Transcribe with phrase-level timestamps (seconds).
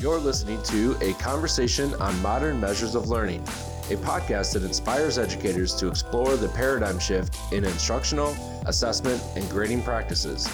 [0.00, 3.42] You're listening to a conversation on modern measures of learning,
[3.90, 8.34] a podcast that inspires educators to explore the paradigm shift in instructional,
[8.64, 10.48] assessment, and grading practices.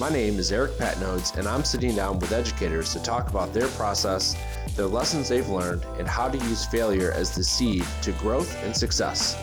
[0.00, 3.68] My name is Eric Patnoudes, and I'm sitting down with educators to talk about their
[3.68, 4.36] process,
[4.74, 8.76] the lessons they've learned, and how to use failure as the seed to growth and
[8.76, 9.36] success.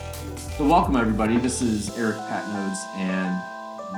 [0.58, 1.38] So, welcome everybody.
[1.38, 3.40] This is Eric Patnoudes, and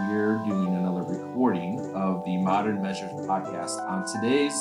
[0.08, 1.01] we're doing another
[1.42, 3.76] recording of the Modern Measures podcast.
[3.90, 4.54] On today's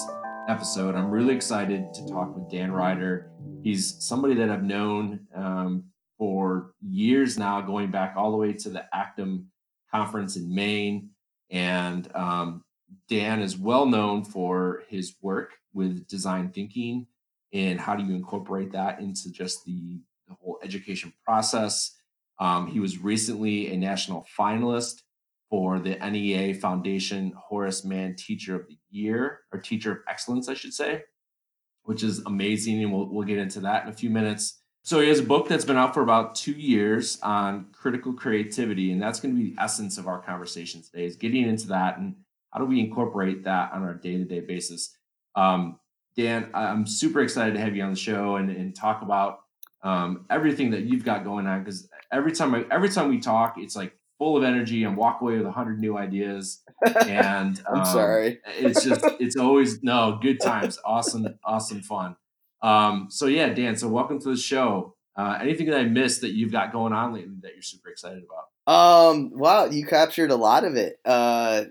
[0.49, 3.29] episode, I'm really excited to talk with Dan Ryder.
[3.61, 5.83] He's somebody that I've known um,
[6.17, 9.45] for years now, going back all the way to the ACTEM
[9.91, 11.11] conference in Maine.
[11.51, 12.63] And um,
[13.07, 17.05] Dan is well known for his work with design thinking
[17.53, 21.95] and how do you incorporate that into just the, the whole education process.
[22.39, 25.03] Um, he was recently a national finalist
[25.51, 30.53] for the NEA Foundation Horace Mann Teacher of the Year, or Teacher of Excellence, I
[30.55, 31.03] should say,
[31.83, 32.81] which is amazing.
[32.81, 34.61] And we'll, we'll get into that in a few minutes.
[34.83, 38.91] So he has a book that's been out for about two years on critical creativity,
[38.91, 41.05] and that's going to be the essence of our conversation today.
[41.05, 42.15] Is getting into that and
[42.51, 44.95] how do we incorporate that on our day-to-day basis.
[45.35, 45.79] Um,
[46.17, 49.41] Dan, I'm super excited to have you on the show and, and talk about
[49.83, 53.55] um, everything that you've got going on because every time I, every time we talk,
[53.57, 56.61] it's like full of energy and walk away with a hundred new ideas.
[57.07, 58.37] And I'm um, sorry.
[58.59, 62.15] it's just it's always no good times, awesome, awesome fun.
[62.61, 63.75] Um, so yeah, Dan.
[63.75, 64.93] So welcome to the show.
[65.17, 68.23] Uh, anything that I missed that you've got going on lately that you're super excited
[68.23, 69.09] about?
[69.11, 71.63] Um, wow, you captured a lot of it uh,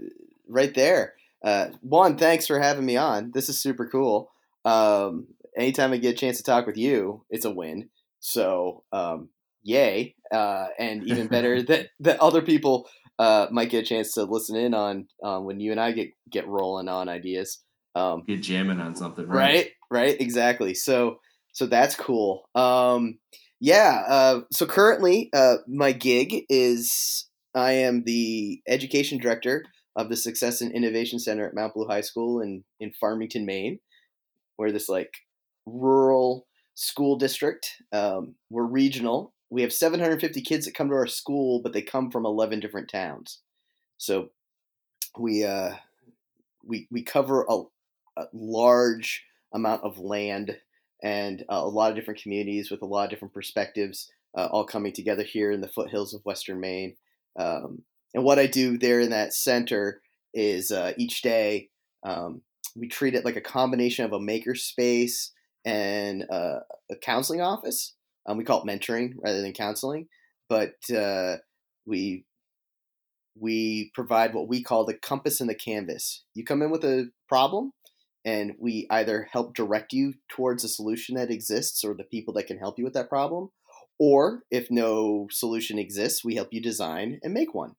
[0.49, 1.15] right there.
[1.45, 3.31] Uh, one, thanks for having me on.
[3.33, 4.33] This is super cool.
[4.65, 7.91] Um, anytime I get a chance to talk with you, it's a win.
[8.19, 9.29] So, um,
[9.63, 10.15] yay!
[10.33, 14.57] Uh, and even better that that other people uh, might get a chance to listen
[14.57, 17.63] in on um, when you and I get get rolling on ideas.
[17.95, 19.37] Um, get jamming on something, right?
[19.37, 20.75] Right, right, exactly.
[20.75, 21.19] So,
[21.53, 22.49] so that's cool.
[22.55, 23.19] Um,
[23.61, 24.05] yeah.
[24.09, 29.65] Uh, so currently, uh, my gig is I am the education director
[29.97, 33.81] of the Success and Innovation Center at Mount Blue High School in in Farmington, Maine,
[34.57, 35.13] where this like
[35.67, 37.71] rural school district.
[37.93, 39.35] Um, we're regional.
[39.51, 42.89] We have 750 kids that come to our school, but they come from 11 different
[42.89, 43.41] towns.
[43.97, 44.31] So
[45.19, 45.73] we uh,
[46.65, 47.63] we we cover a,
[48.17, 50.57] a large amount of land
[51.03, 54.65] and uh, a lot of different communities with a lot of different perspectives, uh, all
[54.65, 56.97] coming together here in the foothills of Western Maine.
[57.39, 57.83] Um,
[58.15, 60.03] and what I do there in that center
[60.35, 61.71] is uh, each day
[62.03, 62.43] um,
[62.77, 65.33] we treat it like a combination of a maker space
[65.65, 67.95] and uh, a counseling office.
[68.27, 70.09] Um, we call it mentoring rather than counseling,
[70.49, 71.37] but uh,
[71.87, 72.25] we
[73.39, 76.25] we provide what we call the compass and the canvas.
[76.35, 77.73] You come in with a problem,
[78.25, 82.47] and we either help direct you towards a solution that exists or the people that
[82.47, 83.51] can help you with that problem,
[83.99, 87.77] or if no solution exists, we help you design and make one.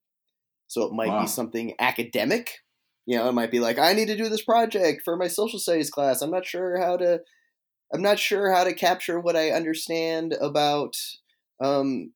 [0.68, 1.22] So it might wow.
[1.22, 2.60] be something academic.
[3.06, 5.60] You know, it might be like, I need to do this project for my social
[5.60, 6.22] studies class.
[6.22, 7.22] I'm not sure how to
[7.94, 10.96] I'm not sure how to capture what I understand about
[11.62, 12.14] um,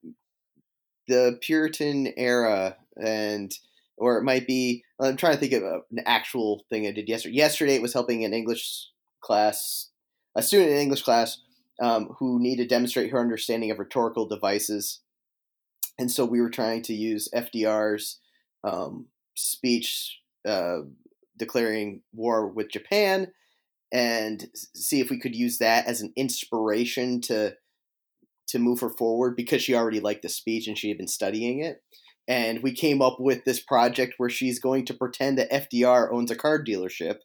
[1.06, 3.52] the Puritan era and
[3.98, 7.36] or it might be I'm trying to think of an actual thing I did yesterday.
[7.36, 8.88] Yesterday it was helping an English
[9.20, 9.90] class,
[10.34, 11.38] a student in English class
[11.80, 15.00] um, who needed to demonstrate her understanding of rhetorical devices,
[15.98, 18.18] and so we were trying to use FDR's
[18.64, 20.78] um, speech uh,
[21.38, 23.32] declaring war with Japan
[23.92, 27.54] and see if we could use that as an inspiration to
[28.48, 31.58] to move her forward because she already liked the speech and she had been studying
[31.60, 31.82] it.
[32.28, 36.30] And we came up with this project where she's going to pretend that FDR owns
[36.30, 37.18] a car dealership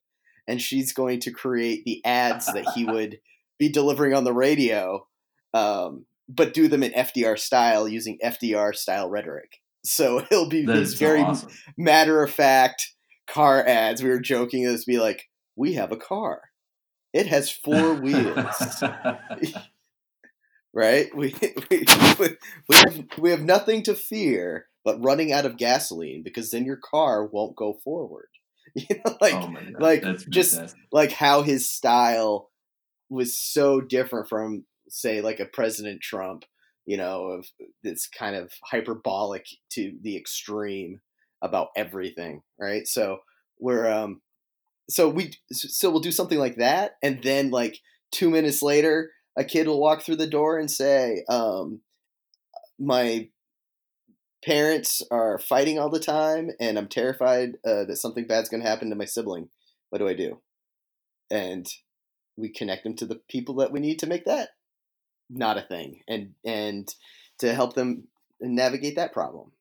[0.47, 3.19] and she's going to create the ads that he would
[3.59, 5.05] be delivering on the radio,
[5.53, 9.61] um, but do them in FDR style using FDR style rhetoric.
[9.83, 11.49] So he'll be that this very awesome.
[11.77, 12.93] matter of fact
[13.27, 14.03] car ads.
[14.03, 16.41] We were joking, this be like, we have a car.
[17.13, 18.83] It has four wheels.
[20.73, 21.15] right?
[21.15, 21.35] We,
[21.69, 21.85] we,
[22.19, 26.77] we, have, we have nothing to fear but running out of gasoline because then your
[26.77, 28.27] car won't go forward.
[28.73, 32.49] You know, like, oh like just like how his style
[33.09, 36.45] was so different from, say, like a President Trump.
[36.85, 37.47] You know, of
[37.83, 41.01] this kind of hyperbolic to the extreme
[41.41, 42.87] about everything, right?
[42.87, 43.19] So
[43.59, 44.21] we're um
[44.91, 47.79] so we so we'll do something like that and then like
[48.11, 51.81] two minutes later a kid will walk through the door and say um,
[52.79, 53.29] my
[54.43, 58.69] parents are fighting all the time and i'm terrified uh, that something bad's going to
[58.69, 59.49] happen to my sibling
[59.91, 60.41] what do I do?
[61.29, 61.67] And
[62.37, 64.49] we connect them to the people that we need to make that
[65.29, 66.93] not a thing, and and
[67.39, 68.07] to help them
[68.41, 69.51] navigate that problem.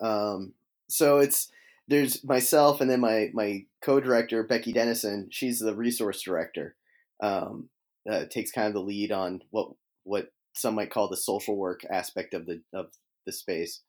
[0.00, 0.52] Um,
[0.88, 1.50] so it's
[1.88, 5.28] there's myself and then my my co-director Becky Dennison.
[5.30, 6.76] She's the resource director.
[7.22, 7.68] Um,
[8.10, 9.68] uh, takes kind of the lead on what
[10.04, 12.86] what some might call the social work aspect of the of
[13.26, 13.82] the space,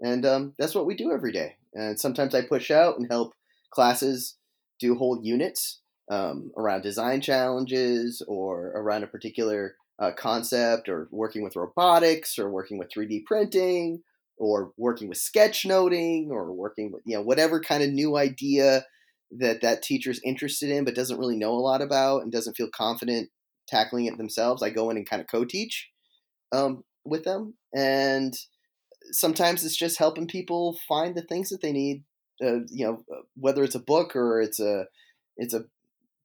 [0.00, 1.56] and um, that's what we do every day.
[1.74, 3.34] And sometimes I push out and help
[3.70, 4.36] classes
[4.78, 11.42] do whole units um, around design challenges or around a particular uh, concept, or working
[11.42, 14.02] with robotics, or working with 3D printing,
[14.38, 18.84] or working with sketchnoting, or working with you know whatever kind of new idea
[19.30, 22.68] that that teacher's interested in but doesn't really know a lot about and doesn't feel
[22.72, 23.28] confident
[23.68, 24.62] tackling it themselves.
[24.62, 25.90] I go in and kind of co-teach
[26.52, 28.34] um, with them, and
[29.10, 32.04] sometimes it's just helping people find the things that they need.
[32.42, 34.86] Uh, you know, uh, whether it's a book or it's a
[35.36, 35.64] it's a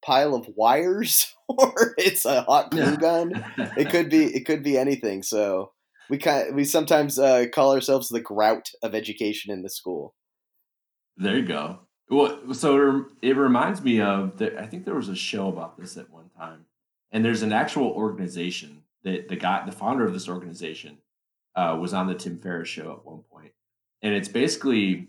[0.03, 3.43] pile of wires or it's a hot glue gun.
[3.77, 5.23] it could be it could be anything.
[5.23, 5.71] So
[6.09, 10.15] we kind we sometimes uh, call ourselves the grout of education in the school.
[11.17, 11.79] There you go.
[12.09, 16.09] Well, so it reminds me of I think there was a show about this at
[16.09, 16.65] one time,
[17.11, 20.97] and there's an actual organization that the guy, the founder of this organization,
[21.55, 23.51] uh, was on the Tim Ferriss show at one point,
[24.01, 25.07] and it's basically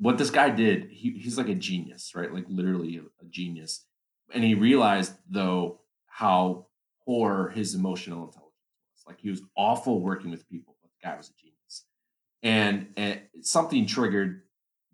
[0.00, 2.32] what this guy did, he, he's like a genius, right?
[2.32, 3.84] Like literally a, genius.
[4.32, 6.66] And he realized though how
[7.04, 8.34] poor his emotional.
[9.10, 11.84] Like he was awful working with people, but the guy was a genius.
[12.44, 14.42] And, and something triggered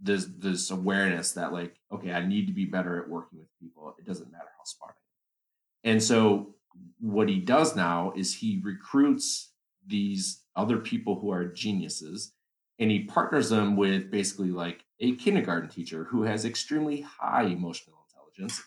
[0.00, 3.94] this this awareness that like, okay, I need to be better at working with people.
[3.98, 5.92] It doesn't matter how smart I am.
[5.92, 6.54] And so
[6.98, 9.52] what he does now is he recruits
[9.86, 12.32] these other people who are geniuses
[12.78, 17.98] and he partners them with basically like a kindergarten teacher who has extremely high emotional
[18.08, 18.62] intelligence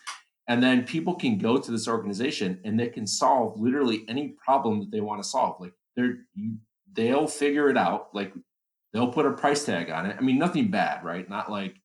[0.48, 4.80] and then people can go to this organization and they can solve literally any problem
[4.80, 5.60] that they want to solve.
[5.60, 6.56] Like they're you,
[6.92, 8.14] they'll figure it out.
[8.14, 8.32] Like
[8.92, 10.16] they'll put a price tag on it.
[10.18, 11.28] I mean nothing bad right?
[11.28, 11.76] Not like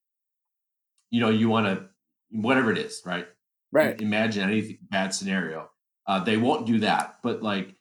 [1.11, 1.85] you know you want to
[2.31, 3.27] whatever it is right?
[3.71, 3.99] Right.
[3.99, 5.69] imagine any bad scenario.
[6.07, 7.17] Uh, they won't do that.
[7.21, 7.75] But like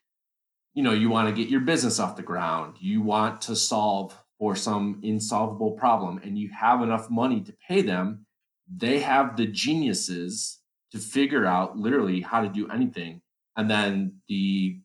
[0.75, 2.77] you know you want to get your business off the ground.
[2.81, 7.81] You want to solve or some insolvable problem and you have enough money to pay
[7.81, 8.27] them,
[8.69, 10.61] they have the geniuses
[10.95, 13.21] to figure out literally how to do anything.
[13.57, 14.79] And then the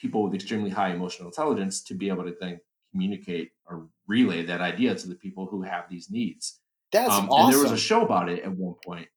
[0.00, 2.60] people with extremely high emotional intelligence to be able to then
[2.92, 6.60] communicate or relay that idea to the people who have these needs.
[6.92, 7.46] That's um, awesome.
[7.46, 9.08] And there was a show about it at one point.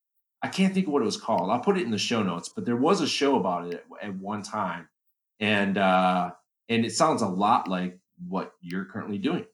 [0.42, 1.52] I can't think of what it was called.
[1.52, 4.08] I'll put it in the show notes, but there was a show about it at,
[4.10, 4.90] at one time.
[5.40, 6.32] And uh
[6.68, 9.46] and it sounds a lot like what you're currently doing.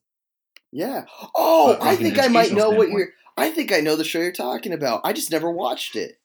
[0.71, 1.05] Yeah.
[1.35, 3.09] Oh, I think I might know what you're.
[3.35, 5.01] I think I know the show you're talking about.
[5.03, 6.19] I just never watched it.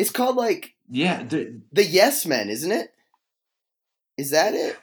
[0.00, 2.90] It's called like yeah, the, the Yes Men, isn't it?
[4.16, 4.78] Is that it?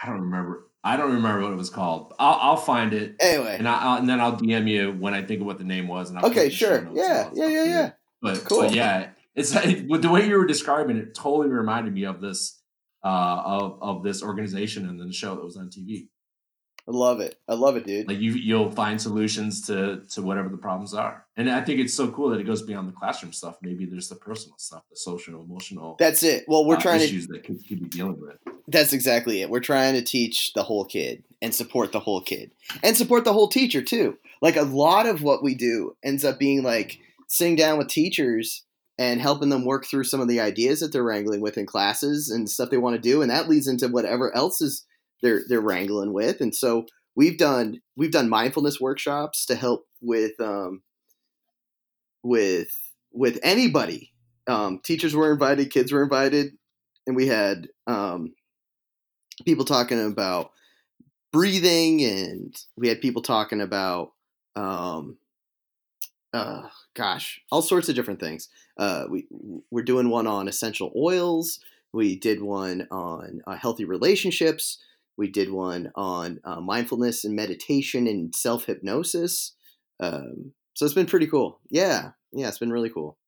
[0.00, 0.68] I don't remember.
[0.84, 2.14] I don't remember what it was called.
[2.16, 5.22] I'll, I'll find it anyway, and, I, will and then I'll DM you when I
[5.24, 6.10] think of what the name was.
[6.10, 7.90] And I'll okay, sure, yeah, yeah, yeah, yeah.
[8.20, 8.60] But cool.
[8.60, 9.52] But yeah, it's
[9.88, 12.60] with the way you were describing it, totally reminded me of this
[13.04, 16.06] uh, of of this organization and then the show that was on TV.
[16.88, 17.38] I love it.
[17.48, 18.08] I love it, dude.
[18.08, 21.94] Like you, you'll find solutions to to whatever the problems are, and I think it's
[21.94, 23.56] so cool that it goes beyond the classroom stuff.
[23.62, 25.96] Maybe there's the personal stuff, the social, emotional.
[25.98, 26.44] That's it.
[26.48, 28.36] Well, we're uh, trying issues to that kids could be dealing with.
[28.66, 29.50] That's exactly it.
[29.50, 32.50] We're trying to teach the whole kid and support the whole kid
[32.82, 34.18] and support the whole teacher too.
[34.40, 36.98] Like a lot of what we do ends up being like
[37.28, 38.64] sitting down with teachers
[38.98, 42.28] and helping them work through some of the ideas that they're wrangling with in classes
[42.28, 44.84] and stuff they want to do, and that leads into whatever else is
[45.22, 46.40] they're they're wrangling with.
[46.40, 50.82] And so we've done we've done mindfulness workshops to help with um,
[52.22, 52.70] with
[53.12, 54.12] with anybody.
[54.46, 56.52] Um, teachers were invited, kids were invited,
[57.06, 58.34] and we had um,
[59.44, 60.50] people talking about
[61.32, 64.12] breathing, and we had people talking about
[64.56, 65.18] um,
[66.34, 66.62] uh,
[66.94, 68.48] gosh, all sorts of different things.
[68.78, 69.26] Uh, we
[69.70, 71.60] we're doing one on essential oils.
[71.92, 74.78] We did one on uh, healthy relationships.
[75.16, 79.54] We did one on uh, mindfulness and meditation and self hypnosis.
[80.00, 81.60] Um, so it's been pretty cool.
[81.70, 83.18] Yeah, yeah, it's been really cool.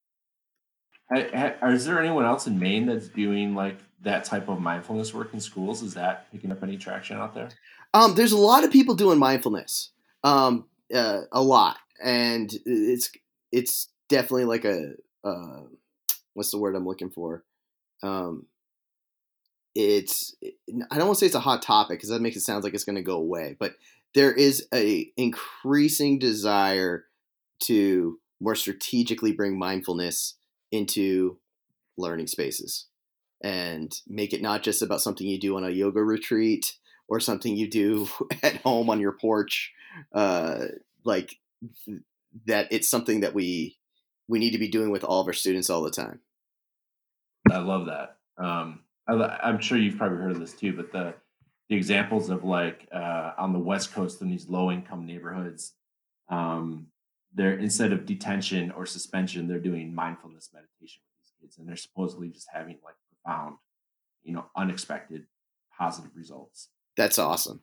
[1.15, 5.41] Is there anyone else in Maine that's doing like that type of mindfulness work in
[5.41, 5.83] schools?
[5.83, 7.51] Is that picking up any traction out there?
[7.93, 9.91] Um, there's a lot of people doing mindfulness,
[10.25, 13.11] um, uh, a lot, and it's
[13.53, 15.63] it's definitely like a uh,
[16.33, 17.45] what's the word I'm looking for?
[18.03, 18.47] Um,
[19.75, 20.35] it's
[20.91, 22.75] I don't want to say it's a hot topic because that makes it sound like
[22.75, 23.75] it's going to go away, but
[24.15, 27.07] there is a increasing desire
[27.61, 30.35] to more strategically bring mindfulness
[30.71, 31.39] into
[31.97, 32.87] learning spaces
[33.43, 36.77] and make it not just about something you do on a yoga retreat
[37.09, 38.09] or something you do
[38.43, 39.73] at home on your porch
[40.15, 40.67] uh,
[41.05, 41.37] like
[42.47, 43.77] that it's something that we
[44.29, 46.21] we need to be doing with all of our students all the time.
[47.51, 51.15] I love that um, I, am sure you've probably heard of this too but the
[51.69, 55.73] the examples of like uh, on the west coast in these low income neighborhoods
[56.29, 56.89] um,
[57.35, 61.77] they're instead of detention or suspension they're doing mindfulness meditation with these kids and they're
[61.77, 63.57] supposedly just having like profound
[64.25, 65.27] you know unexpected
[65.77, 66.69] positive results.
[66.97, 67.61] That's awesome.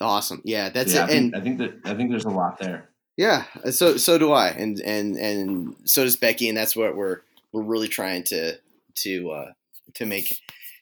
[0.00, 0.42] Awesome.
[0.44, 2.58] Yeah that's yeah, it I think, and i think that i think there's a lot
[2.58, 2.90] there.
[3.16, 7.20] Yeah so so do i and and and so does becky and that's what we're
[7.52, 8.58] we're really trying to
[9.02, 9.52] to uh
[9.94, 10.28] to make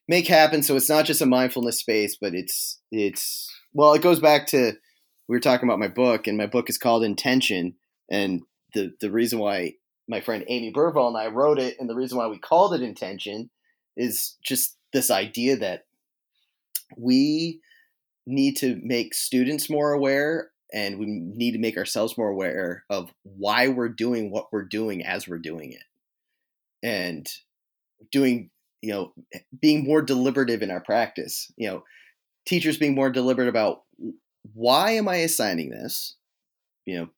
[0.09, 0.63] make happen.
[0.63, 4.73] So it's not just a mindfulness space but it's it's well it goes back to
[5.29, 7.75] we were talking about my book and my book is called intention.
[8.11, 8.43] And
[8.75, 9.75] the the reason why
[10.09, 12.83] my friend amy burvall and i wrote it and the reason why we called it
[12.83, 13.49] intention
[13.97, 15.85] is just this idea that
[16.97, 17.61] we
[18.27, 23.13] need to make students more aware and we need to make ourselves more aware of
[23.23, 25.83] why we're doing what we're doing as we're doing it.
[26.83, 27.29] And
[28.11, 29.13] doing you know
[29.61, 31.85] being more deliberative in our practice you know
[32.47, 33.83] teachers being more deliberate about
[34.55, 36.17] why am i assigning this
[36.85, 37.09] you know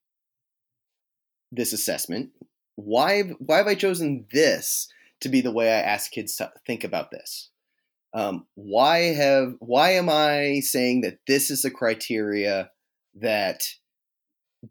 [1.51, 2.29] this assessment
[2.75, 4.87] why why have i chosen this
[5.21, 7.49] to be the way i ask kids to think about this
[8.15, 12.71] um, why have why am I saying that this is a criteria
[13.15, 13.65] that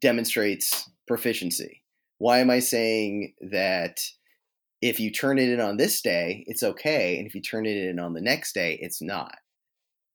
[0.00, 1.82] demonstrates proficiency?
[2.16, 4.00] Why am I saying that
[4.84, 7.74] if you turn it in on this day, it's okay, and if you turn it
[7.74, 9.34] in on the next day, it's not?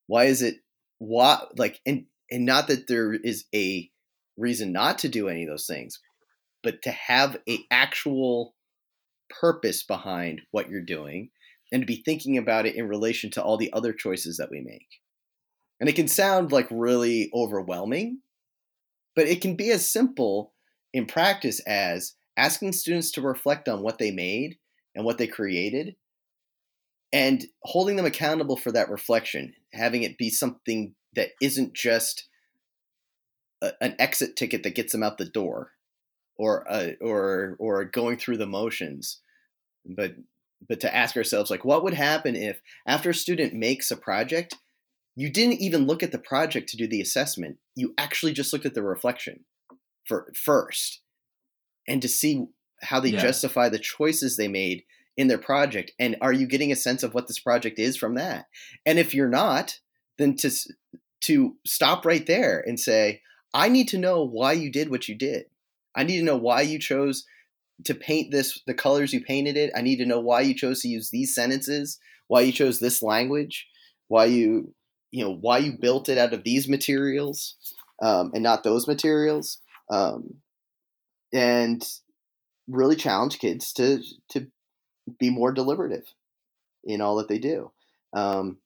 [0.06, 0.58] Why is it
[1.00, 3.90] why like and and not that there is a
[4.38, 6.00] reason not to do any of those things,
[6.62, 8.54] but to have a actual
[9.42, 11.32] purpose behind what you're doing
[11.72, 14.62] and to be thinking about it in relation to all the other choices that we
[14.62, 14.88] make.
[15.80, 18.20] And it can sound like really overwhelming,
[19.16, 20.54] but it can be as simple
[20.94, 24.58] in practice as asking students to reflect on what they made
[24.96, 25.96] and what they created
[27.12, 32.30] and holding them accountable for that reflection, having it be something that isn't just
[33.62, 35.72] a, an exit ticket that gets them out the door
[36.38, 39.20] or a, or or going through the motions,
[39.86, 40.16] but
[40.68, 44.56] but to ask ourselves like what would happen if after a student makes a project
[45.16, 48.66] you didn't even look at the project to do the assessment you actually just looked
[48.66, 49.46] at the reflection
[50.06, 51.02] for first
[51.90, 52.46] and to see
[52.82, 53.22] how they yeah.
[53.22, 54.84] justify the choices they made
[55.18, 58.16] in their project and are you getting a sense of what this project is from
[58.16, 58.46] that?
[58.86, 59.80] And if you're not
[60.18, 60.52] then to
[61.22, 63.22] to stop right there and say
[63.54, 65.46] i need to know why you did what you did.
[65.96, 67.26] I need to know why you chose
[67.86, 69.72] to paint this the colors you painted it.
[69.76, 73.02] I need to know why you chose to use these sentences why you chose this
[73.02, 73.68] language
[74.08, 74.74] why you
[75.12, 77.56] you know why you built it out of these materials
[78.02, 79.60] um, and not those materials.
[79.90, 80.36] Um,
[81.34, 81.88] and
[82.68, 84.48] really challenge kids to to
[85.20, 86.14] be more deliberative
[86.84, 87.72] in all that they do
[88.14, 88.58] um,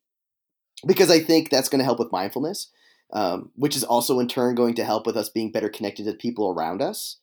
[0.86, 2.72] because i think that's going to help with mindfulness
[3.14, 6.14] um, which is also in turn going to help with us being better connected to
[6.14, 7.20] people around us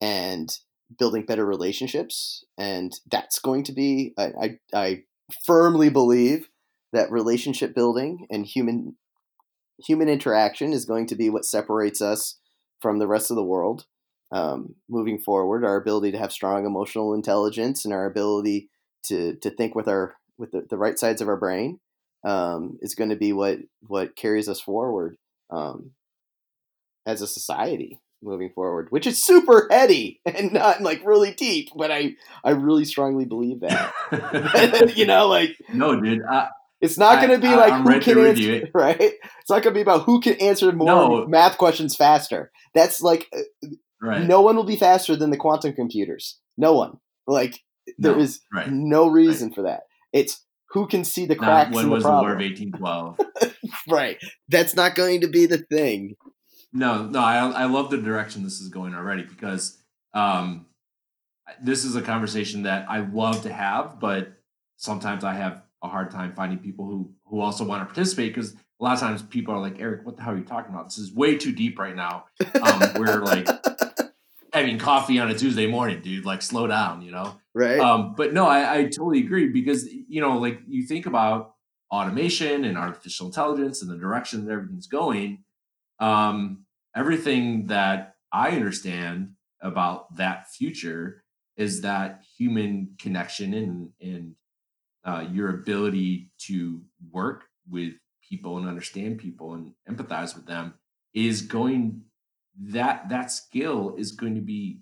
[0.00, 0.58] and
[0.98, 4.14] building better relationships, and that's going to be.
[4.18, 5.02] I, I, I
[5.46, 6.48] firmly believe
[6.92, 8.96] that relationship building and human
[9.84, 12.38] human interaction is going to be what separates us
[12.80, 13.86] from the rest of the world
[14.34, 15.64] um, moving forward.
[15.64, 18.68] Our ability to have strong emotional intelligence and our ability
[19.04, 21.78] to to think with our with the, the right sides of our brain
[22.26, 25.16] um, is going to be what what carries us forward
[25.50, 25.92] um,
[27.06, 31.92] as a society moving forward, which is super heady and not like really deep, but
[31.92, 34.92] I I really strongly believe that.
[34.96, 36.22] you know, like no, dude.
[36.28, 36.48] I,
[36.80, 38.70] it's not going to be like I'm who can answer, it.
[38.74, 39.00] right?
[39.00, 41.26] It's not going to be about who can answer more no.
[41.26, 42.50] math questions faster.
[42.74, 43.68] That's like, uh,
[44.02, 44.22] right.
[44.22, 46.38] no one will be faster than the quantum computers.
[46.56, 46.98] No one.
[47.26, 47.60] Like,
[47.98, 48.70] there no, is right.
[48.70, 49.54] no reason right.
[49.54, 49.82] for that.
[50.12, 52.24] It's who can see the cracks not, when in the was problem.
[52.24, 53.62] the War of 1812?
[53.88, 54.18] right.
[54.48, 56.16] That's not going to be the thing.
[56.72, 59.78] No, no, I I love the direction this is going already because
[60.12, 60.66] um,
[61.62, 64.32] this is a conversation that I love to have, but
[64.76, 68.54] sometimes I have a hard time finding people who who also want to participate because
[68.54, 70.86] a lot of times people are like, Eric, what the hell are you talking about?
[70.86, 72.24] This is way too deep right now.
[72.60, 73.46] Um, we're like
[74.54, 76.24] having coffee on a Tuesday morning, dude.
[76.24, 77.36] Like, slow down, you know?
[77.54, 77.78] Right.
[77.78, 81.54] Um, but no, I, I totally agree because you know, like you think about
[81.90, 85.44] automation and artificial intelligence and the direction that everything's going.
[86.00, 86.64] Um,
[86.96, 91.22] everything that I understand about that future
[91.56, 94.34] is that human connection and and
[95.04, 96.80] uh, your ability to
[97.12, 97.92] work with
[98.28, 100.74] people and understand people and empathize with them
[101.12, 102.02] is going
[102.58, 104.80] that that skill is going to be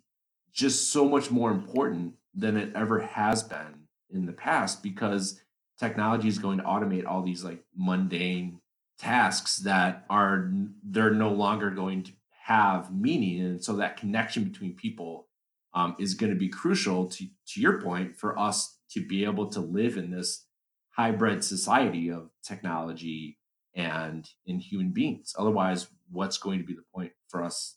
[0.52, 5.40] just so much more important than it ever has been in the past because
[5.78, 8.60] technology is going to automate all these like mundane
[8.98, 10.52] tasks that are
[10.84, 12.12] they're no longer going to
[12.44, 13.40] have meaning.
[13.40, 15.28] And so that connection between people
[15.74, 19.46] um, is going to be crucial to to your point for us to be able
[19.50, 20.44] to live in this
[20.90, 23.38] hybrid society of technology
[23.74, 25.34] and in human beings.
[25.38, 27.76] Otherwise what's going to be the point for us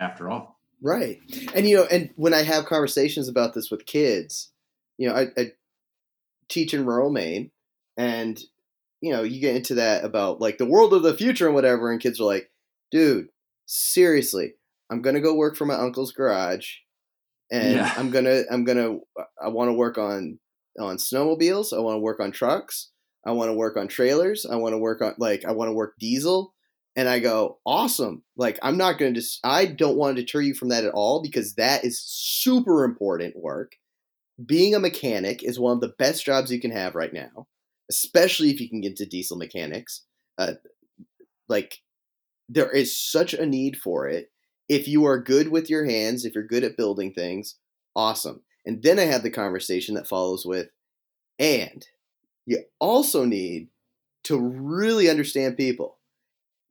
[0.00, 0.58] after all.
[0.82, 1.20] Right.
[1.54, 4.50] And you know and when i have conversations about this with kids
[4.98, 5.52] you know i, I
[6.48, 7.50] teach in rural maine
[7.96, 8.38] and
[9.00, 11.90] you know you get into that about like the world of the future and whatever
[11.90, 12.50] and kids are like
[12.90, 13.28] dude
[13.66, 14.54] seriously
[14.90, 16.76] i'm gonna go work for my uncle's garage
[17.50, 17.94] and Yeah.
[17.96, 18.98] i'm gonna i'm gonna
[19.42, 20.38] i want to work on
[20.78, 22.90] on snowmobiles i want to work on trucks
[23.24, 25.72] i want to work on trailers i want to work on like i want to
[25.74, 26.52] work diesel
[26.96, 28.22] and i go awesome.
[28.36, 31.22] Like i'm not gonna just i don't want to deter you from that at all
[31.22, 33.76] because that is super important work.
[34.44, 37.46] Being a mechanic is one of the best jobs you can have right now
[37.90, 40.04] especially if you can get into diesel mechanics.
[40.38, 40.54] Uh,
[41.48, 41.82] like
[42.48, 44.30] there is such a need for it.
[44.68, 47.56] If you are good with your hands if you're good at building things
[47.96, 48.42] awesome.
[48.66, 50.68] And then i have the conversation that follows with
[51.38, 51.86] and
[52.46, 53.68] you also need
[54.24, 55.98] to really understand people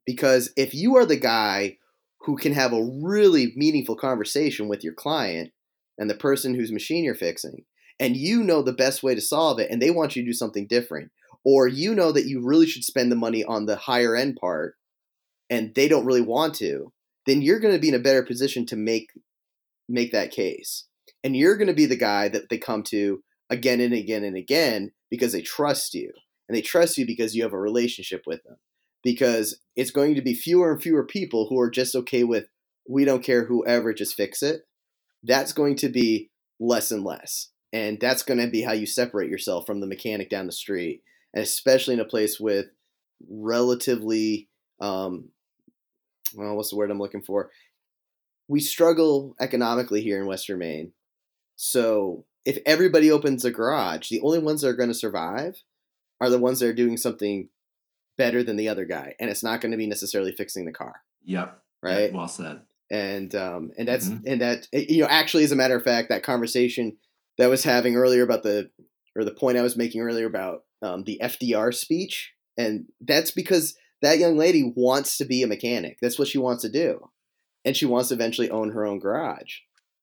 [0.06, 1.78] because if you are the guy
[2.20, 5.52] who can have a really meaningful conversation with your client
[5.98, 7.64] and the person whose machine you're fixing
[8.00, 10.32] and you know the best way to solve it and they want you to do
[10.32, 11.10] something different
[11.44, 14.76] or you know that you really should spend the money on the higher end part
[15.50, 16.92] and they don't really want to
[17.26, 19.10] then you're going to be in a better position to make
[19.88, 20.86] make that case.
[21.22, 24.36] And you're going to be the guy that they come to again and again and
[24.36, 26.10] again because they trust you
[26.48, 28.56] and they trust you because you have a relationship with them
[29.04, 32.46] because it's going to be fewer and fewer people who are just okay with
[32.88, 34.62] we don't care whoever just fix it
[35.22, 39.30] that's going to be less and less and that's going to be how you separate
[39.30, 42.66] yourself from the mechanic down the street and especially in a place with
[43.28, 44.48] relatively
[44.80, 45.28] um,
[46.34, 47.50] well, what's the word I'm looking for?
[48.48, 50.92] We struggle economically here in Western Maine.
[51.56, 55.62] So if everybody opens a garage, the only ones that are going to survive
[56.20, 57.48] are the ones that are doing something
[58.16, 61.02] better than the other guy, and it's not going to be necessarily fixing the car,
[61.24, 61.60] yep.
[61.82, 62.12] Right?
[62.12, 62.62] well said.
[62.90, 64.22] And um, and that's Mhm.
[64.26, 66.96] and that you know actually as a matter of fact that conversation
[67.38, 68.70] that I was having earlier about the
[69.16, 73.74] or the point I was making earlier about um, the FDR speech and that's because
[74.02, 75.96] that young lady wants to be a mechanic.
[76.02, 77.10] That's what she wants to do.
[77.64, 79.60] And she wants to eventually own her own garage.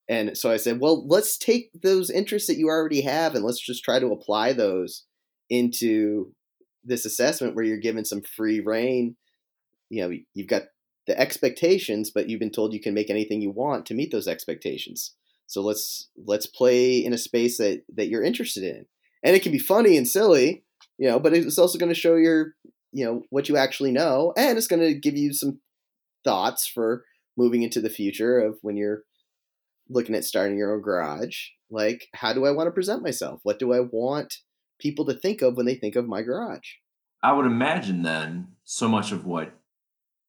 [0.09, 3.61] And so I said well let's take those interests that you already have and let's
[3.61, 5.05] just try to apply those
[5.49, 6.33] into
[6.83, 9.15] this assessment where you're given some free reign
[9.89, 10.63] you know you've got
[11.07, 14.27] the expectations but you've been told you can make anything you want to meet those
[14.27, 15.13] expectations.
[15.47, 18.85] So let's let's play in a space that that you're interested in.
[19.23, 20.63] And it can be funny and silly
[20.97, 22.53] you know but it's also going to show your
[22.91, 25.59] you know what you actually know and it's going to give you some
[26.23, 27.03] thoughts for
[27.37, 29.03] moving into the future of when you're
[29.89, 31.47] looking at starting your own garage.
[31.69, 33.41] Like how do i want to present myself?
[33.43, 34.35] What do i want
[34.81, 36.73] people to think of when they think of my garage
[37.23, 39.53] I would imagine then so much of what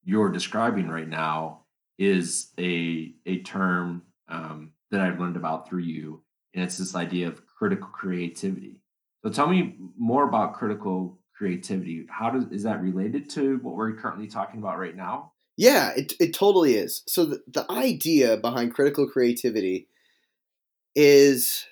[0.05, 1.63] you're describing right now
[1.99, 6.23] is a a term um, that I've learned about through you,
[6.55, 8.81] and it's this idea of critical creativity.
[9.23, 12.07] So tell me more about critical creativity.
[12.11, 15.33] How does is that related to what we're currently talking about right now?
[15.57, 17.03] Yeah, it, it totally is.
[17.07, 19.89] So the, the idea behind critical creativity
[20.97, 21.67] is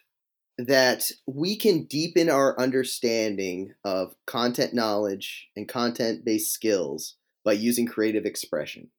[0.67, 7.87] that we can deepen our understanding of content knowledge and content based skills by using
[7.87, 8.91] creative expression.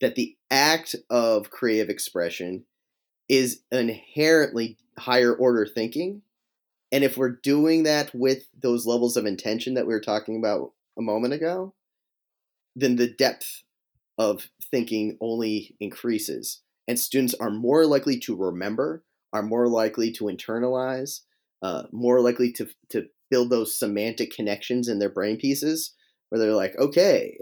[0.00, 2.64] That the act of creative expression
[3.28, 6.22] is inherently higher order thinking.
[6.90, 10.72] And if we're doing that with those levels of intention that we were talking about
[10.98, 11.74] a moment ago,
[12.76, 13.62] then the depth
[14.18, 16.60] of thinking only increases.
[16.86, 21.20] And students are more likely to remember, are more likely to internalize,
[21.62, 25.94] uh, more likely to, to build those semantic connections in their brain pieces
[26.28, 27.38] where they're like, okay,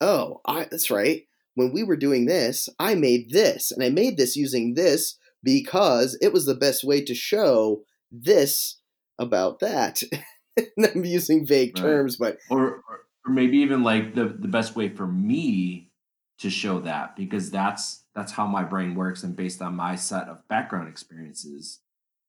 [0.00, 1.22] oh, I, that's right.
[1.54, 6.16] When we were doing this, I made this, and I made this using this because
[6.20, 8.80] it was the best way to show this
[9.18, 10.02] about that.
[10.56, 11.82] and I'm using vague Right.
[11.82, 12.82] terms, but Or, or
[13.24, 15.90] or maybe even like the the best way for me
[16.38, 20.28] to show that because that's that's how my brain works and based on my set
[20.28, 21.80] of background experiences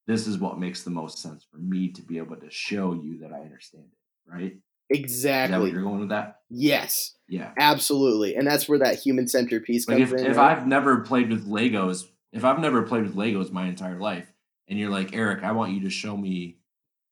[0.06, 3.18] this is what makes the most sense for me to be able to show you
[3.20, 4.58] that i understand it right
[4.90, 5.72] Exactly.
[5.72, 8.36] you're going with that Yes, yeah absolutely.
[8.36, 10.26] And that's where that human centered piece like comes if, in.
[10.28, 10.56] if right?
[10.56, 14.32] i've never played with legos if i've never played with legos my entire life
[14.68, 16.58] and you're like eric i want you to show me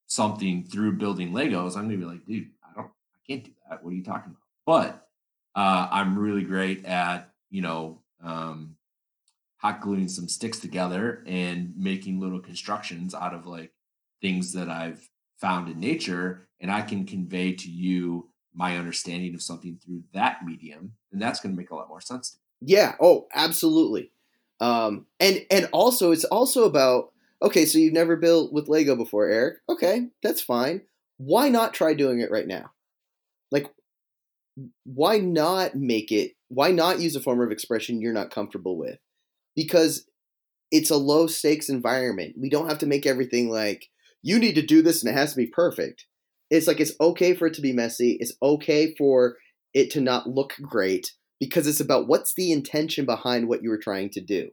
[0.05, 3.83] something through building legos i'm gonna be like dude i don't i can't do that
[3.83, 5.07] what are you talking about but
[5.55, 8.75] uh, i'm really great at you know um,
[9.57, 13.71] hot gluing some sticks together and making little constructions out of like
[14.21, 19.41] things that i've found in nature and i can convey to you my understanding of
[19.41, 22.73] something through that medium and that's going to make a lot more sense to me.
[22.73, 22.95] Yeah.
[22.99, 24.11] Oh, absolutely.
[24.59, 27.65] Um, and and also it's also about okay.
[27.65, 29.57] So you've never built with Lego before, Eric.
[29.67, 30.81] Okay, that's fine.
[31.17, 32.71] Why not try doing it right now?
[33.51, 33.67] Like,
[34.85, 36.33] why not make it?
[36.53, 38.99] Why not use a form of expression you're not comfortable with?
[39.55, 40.05] Because
[40.69, 42.35] it's a low stakes environment.
[42.37, 43.87] We don't have to make everything like
[44.21, 46.07] you need to do this and it has to be perfect.
[46.49, 48.17] It's like it's okay for it to be messy.
[48.19, 49.37] It's okay for
[49.73, 53.79] it to not look great because it's about what's the intention behind what you were
[53.79, 54.49] trying to do.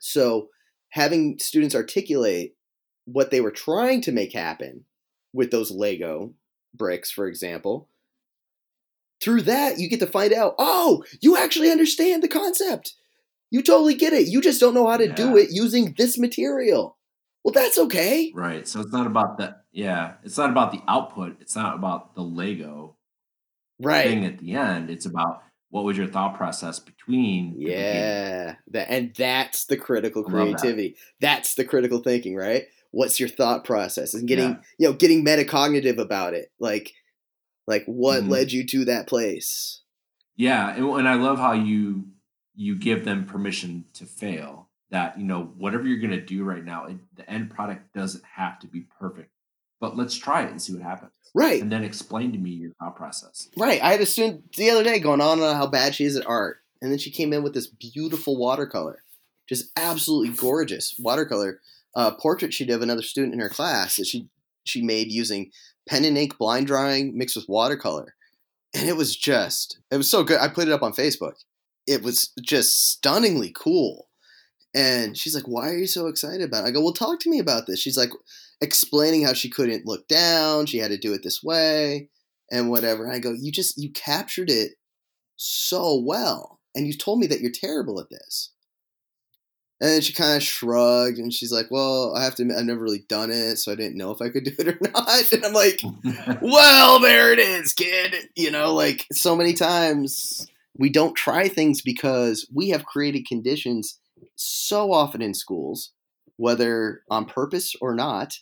[0.00, 0.48] So,
[0.92, 2.54] having students articulate
[3.04, 4.86] what they were trying to make happen
[5.34, 6.32] with those Lego
[6.74, 7.90] bricks, for example,
[9.22, 12.94] through that, you get to find out oh, you actually understand the concept.
[13.50, 14.28] You totally get it.
[14.28, 16.96] You just don't know how to do it using this material.
[17.44, 18.32] Well, that's okay.
[18.34, 18.66] Right.
[18.66, 21.36] So it's not about the yeah, it's not about the output.
[21.40, 22.96] It's not about the Lego
[23.80, 24.06] Right.
[24.06, 24.90] thing at the end.
[24.90, 27.54] It's about what was your thought process between.
[27.58, 30.38] Yeah, that and that's the critical love that.
[30.58, 30.96] creativity.
[31.20, 32.66] That's the critical thinking, right?
[32.90, 34.60] What's your thought process and getting Yeah.
[34.78, 36.92] you know getting metacognitive about it, like
[37.66, 38.28] like what Mhm.
[38.28, 39.80] led you to that place.
[40.36, 42.08] Yeah, and, and I love how you
[42.54, 44.68] you give them permission to fail.
[44.90, 48.58] That you know whatever you're gonna do right now, it, the end product doesn't have
[48.60, 49.30] to be perfect,
[49.80, 52.72] but let's try it and see what happens, Right, and then explain to me your
[52.78, 53.48] thought process.
[53.56, 53.82] right.
[53.82, 56.26] I had a student the other day going on about how bad she is at
[56.26, 59.02] art, and then she came in with this beautiful watercolor,
[59.48, 61.60] just absolutely gorgeous watercolor
[61.96, 64.28] uh, portrait she did of another student in her class that she
[64.64, 65.50] she made using
[65.88, 68.14] pen and ink blind drawing mixed with watercolor.
[68.74, 70.40] And it was just it was so good.
[70.40, 71.34] I put it up on Facebook.
[71.86, 74.08] It was just stunningly cool.
[74.74, 77.30] And she's like, "Why are you so excited about it?" I go, "Well, talk to
[77.30, 78.10] me about this." She's like
[78.60, 82.08] explaining how she couldn't look down, she had to do it this way
[82.50, 83.10] and whatever.
[83.10, 84.72] I go, "You just you captured it
[85.36, 86.60] so well.
[86.74, 88.50] And you told me that you're terrible at this."
[89.82, 92.80] And she kind of shrugged and she's like, Well, I have to admit, I've never
[92.80, 95.32] really done it, so I didn't know if I could do it or not.
[95.32, 95.82] And I'm like,
[96.40, 98.14] Well, there it is, kid.
[98.36, 100.46] You know, like so many times
[100.78, 103.98] we don't try things because we have created conditions
[104.36, 105.90] so often in schools,
[106.36, 108.38] whether on purpose or not,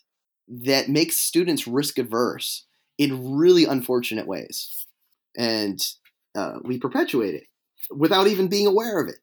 [0.46, 2.66] that makes students risk averse
[2.98, 4.86] in really unfortunate ways.
[5.38, 5.80] And
[6.34, 7.44] uh, we perpetuate it
[7.90, 9.20] without even being aware of it.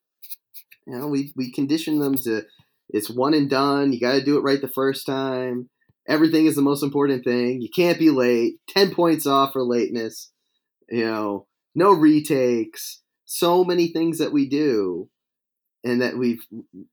[0.87, 2.43] You know, we we condition them to
[2.89, 3.91] it's one and done.
[3.91, 5.69] You got to do it right the first time.
[6.07, 7.61] Everything is the most important thing.
[7.61, 8.55] You can't be late.
[8.69, 10.31] Ten points off for lateness.
[10.89, 13.01] You know, no retakes.
[13.25, 15.09] So many things that we do,
[15.83, 16.45] and that we've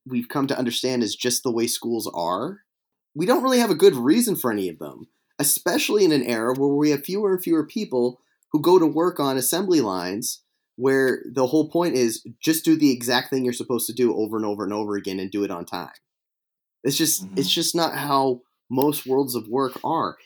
[0.05, 2.63] we've come to understand is just the way schools are.
[3.15, 5.07] We don't really have a good reason for any of them,
[5.39, 9.21] especially in an era where we have fewer and fewer people who go to work
[9.21, 10.44] on assembly lines
[10.77, 14.37] where the whole point is just do the exact thing you're supposed to do over
[14.37, 15.93] and over and over again and do it on time.
[16.83, 17.39] It's just Mhm.
[17.39, 20.17] it's just not how most worlds of work are.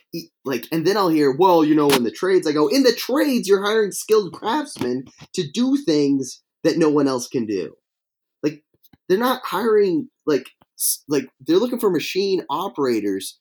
[0.44, 2.92] Like and then I'll hear, well, you know, in the trades I go, in the
[2.94, 7.74] trades you're hiring skilled craftsmen to do things that no one else can do.
[8.42, 8.64] Like
[9.08, 10.48] they're not hiring like
[11.08, 13.38] like they're looking for machine operators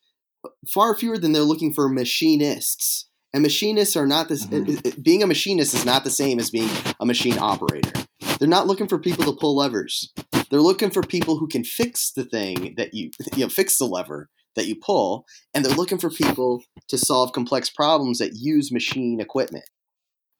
[0.67, 3.07] far fewer than they're looking for machinists.
[3.37, 4.47] And machinists are not this.
[4.47, 5.03] Mhm.
[5.03, 7.91] Being a machinist is not the same as being a machine operator.
[8.39, 10.11] They're not looking for people to pull levers.
[10.49, 13.85] They're looking for people who can fix the thing that you you know fix the
[13.85, 18.71] lever that you pull, and they're looking for people to solve complex problems that use
[18.71, 19.65] machine equipment.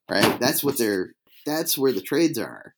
[0.09, 0.39] Right?
[0.39, 1.13] That's what they're.
[1.45, 2.73] That's where the trades are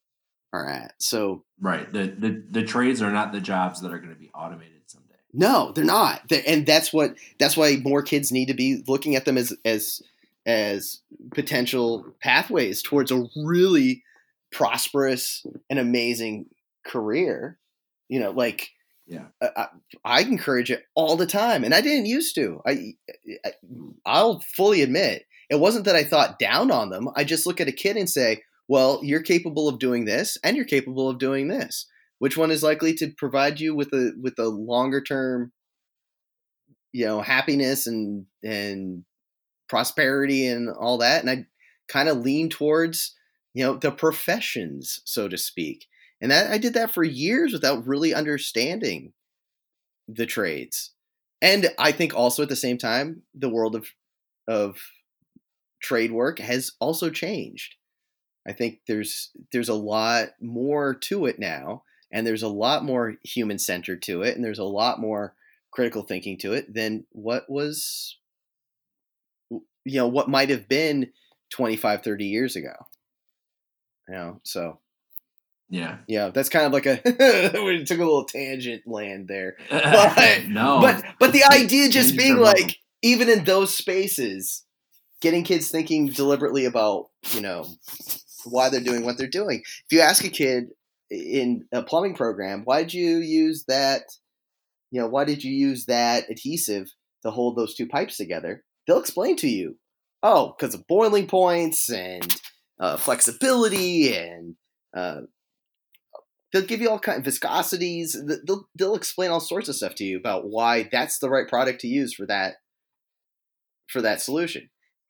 [0.51, 0.95] are at.
[0.99, 1.89] So right.
[1.93, 5.15] The, the the trades are not the jobs that are going to be automated someday.
[5.31, 6.27] No, they're not.
[6.27, 9.55] they and that's what that's why more kids need to be looking at them as
[9.63, 10.01] as
[10.49, 11.01] as
[11.35, 14.03] potential pathways towards a really
[14.51, 16.47] prosperous and amazing
[16.85, 17.59] career.
[18.07, 18.69] You know, like
[19.05, 19.25] Yeah.
[19.41, 19.67] I,
[20.03, 22.61] I, encourage it all the time, and I didn't used to.
[22.65, 22.93] I,
[23.45, 23.51] I
[24.05, 27.09] I'll fully admit it wasn't that I thought down on them.
[27.15, 30.55] I just look at a kid and say, well, you're capable of doing this and
[30.55, 31.85] you're capable of doing this.
[32.19, 35.51] Which one is likely to provide you with a with a longer term
[36.91, 39.03] you know, happiness and and
[39.69, 41.45] prosperity and all that and I
[41.87, 43.15] kind of lean towards,
[43.53, 45.87] you know, the professions, so to speak.
[46.21, 49.13] And that I did that for years without really understanding
[50.07, 50.91] the trades.
[51.41, 53.87] And I think also at the same time, the world of
[54.47, 54.79] of
[55.81, 57.75] trade work has also changed.
[58.47, 63.15] I think there's there's a lot more to it now, and there's a lot more
[63.23, 65.35] human centered to it, and there's a lot more
[65.71, 68.17] critical thinking to it than what was
[69.89, 71.11] you know what might have been
[71.51, 72.73] 25 30 years ago.
[74.07, 74.79] You know so
[75.69, 75.97] yeah.
[76.07, 77.01] Yeah that's kind of like a
[77.63, 79.57] we took a little tangent land there.
[79.69, 80.81] But, no.
[80.81, 84.65] but but the idea just being like even in those spaces
[85.21, 87.65] getting kids thinking deliberately about you know
[88.45, 89.61] why they're doing what they're doing.
[89.61, 90.69] If you ask a kid
[91.11, 94.03] in a plumbing program why did you use that
[94.91, 96.91] you know why did you use that adhesive
[97.23, 99.77] to hold those two pipes together they'll explain to you.
[100.21, 102.35] Oh because of boiling points and
[102.79, 104.55] uh, flexibility and
[104.95, 105.21] uh,
[106.51, 108.15] they'll give you all kind of viscosities.
[108.45, 111.81] They'll, they'll explain all sorts of stuff to you about why that's the right product
[111.81, 112.55] to use for that
[113.87, 114.69] for that solution.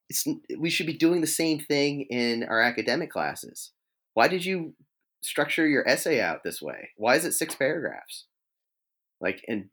[0.09, 0.25] It's
[0.57, 3.71] we should be doing the same thing in our academic classes.
[4.13, 4.73] Why did you
[5.21, 6.89] structure your essay out this way?
[6.97, 8.25] Why is it six paragraphs?
[9.21, 9.69] Like and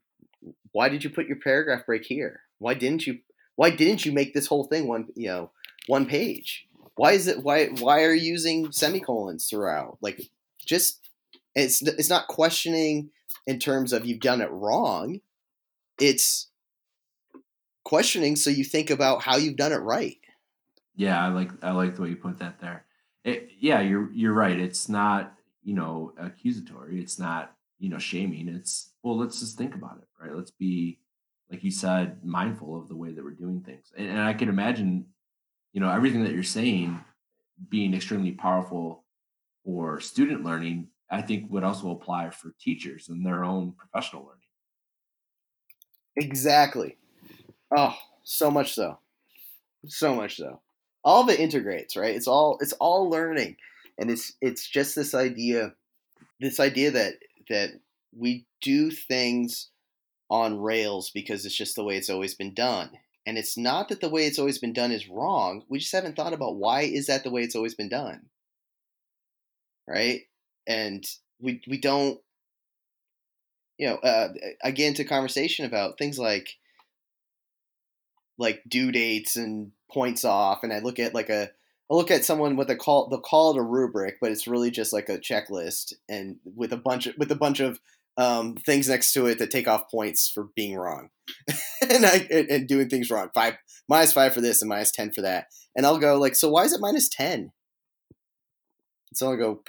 [0.71, 2.41] why did you put your paragraph break here?
[2.59, 3.19] Why didn't you
[3.57, 5.51] why didn't you make this whole thing one you know
[5.87, 6.65] one page?
[6.95, 9.97] Why is it why why are you using semicolons throughout?
[9.99, 10.21] Like
[10.65, 11.01] just
[11.53, 13.09] it's it's not questioning
[13.45, 15.19] in terms of you've done it wrong.
[15.99, 16.47] It's
[17.83, 20.17] questioning so you think about how you've done it right.
[20.95, 22.85] Yeah i like i like the way you put that there.
[23.25, 24.57] It, yeah you're you're right.
[24.59, 27.01] It's not you know accusatory.
[27.01, 28.49] It's not you know shaming.
[28.49, 30.35] It's well let's just think about it right?
[30.35, 30.99] Let's be
[31.49, 33.91] like you said mindful of the way that we're doing things.
[33.97, 35.05] And, and i can imagine
[35.73, 36.99] you know everything that you're saying
[37.69, 39.03] being extremely powerful
[39.63, 44.41] for student learning i think would also apply for teachers and their own professional learning.
[46.15, 46.97] Exactly.
[47.75, 47.95] Oh
[48.27, 48.99] so much so.
[49.87, 50.59] So much so.
[51.03, 52.15] All of it integrates right?
[52.15, 53.55] It's all it's all learning.
[53.97, 55.73] And it's it's just this idea
[56.39, 57.13] this idea that
[57.49, 57.69] that
[58.15, 59.69] we do things
[60.29, 62.91] on rails because it's just the way it's always been done.
[63.25, 65.63] And it's not that the way it's always been done is wrong.
[65.67, 68.27] We just haven't thought about why is that the way it's always been done.
[69.87, 70.21] Right?
[70.65, 71.05] And
[71.39, 72.19] we we don't
[73.77, 74.29] you know, uh,
[74.63, 76.57] again to conversation about things like
[78.37, 81.51] like due dates and points off and I look at like a
[81.89, 84.71] I look at someone with a call they'll call it a rubric, but it's really
[84.71, 87.79] just like a checklist and with a bunch of with a bunch of
[88.17, 91.09] um, things next to it that take off points for being wrong
[91.89, 93.29] and I and, doing things wrong.
[93.33, 93.55] Five
[93.87, 95.47] minus five for this and minus ten for that.
[95.75, 97.51] And I'll go like, so why is it minus ten?
[99.13, 99.63] So I'll go,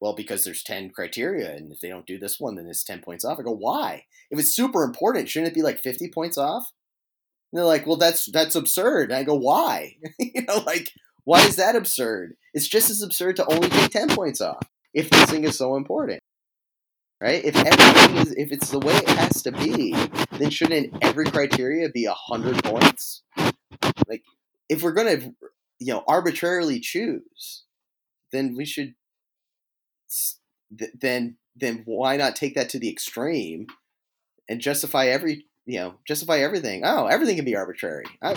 [0.00, 3.00] well, because there's ten criteria, and if they don't do this one, then it's ten
[3.00, 3.38] points off.
[3.38, 4.04] I go, why?
[4.30, 6.70] If it's super important, shouldn't it be like fifty points off?
[7.52, 9.10] And they're like, well, that's that's absurd.
[9.10, 9.96] And I go, why?
[10.18, 10.90] you know, like
[11.24, 12.34] why is that absurd?
[12.52, 15.76] It's just as absurd to only take 10 points off if this thing is so
[15.76, 16.20] important.
[17.24, 17.42] Right?
[17.42, 19.96] If everything is if it's the way it has to be,
[20.38, 23.22] then shouldn't every criteria be 100 points?
[24.06, 24.24] Like
[24.68, 25.34] if we're to
[25.78, 27.64] you know arbitrarily choose,
[28.30, 28.94] then we should
[31.00, 33.68] then then why not take that to the extreme
[34.48, 38.34] and justify every you know justify everything oh everything can be arbitrary I,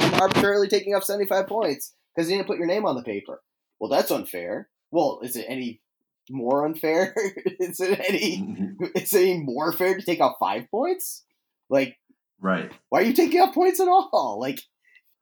[0.00, 3.42] i'm arbitrarily taking up 75 points because you didn't put your name on the paper.
[3.78, 4.68] Well, that's unfair.
[4.90, 5.82] Well, is it any
[6.30, 7.14] more unfair?
[7.60, 8.84] is it any mm-hmm.
[8.94, 11.24] is it any more fair to take out five points?
[11.68, 11.96] Like,
[12.40, 12.72] right?
[12.88, 14.38] Why are you taking out points at all?
[14.40, 14.60] Like,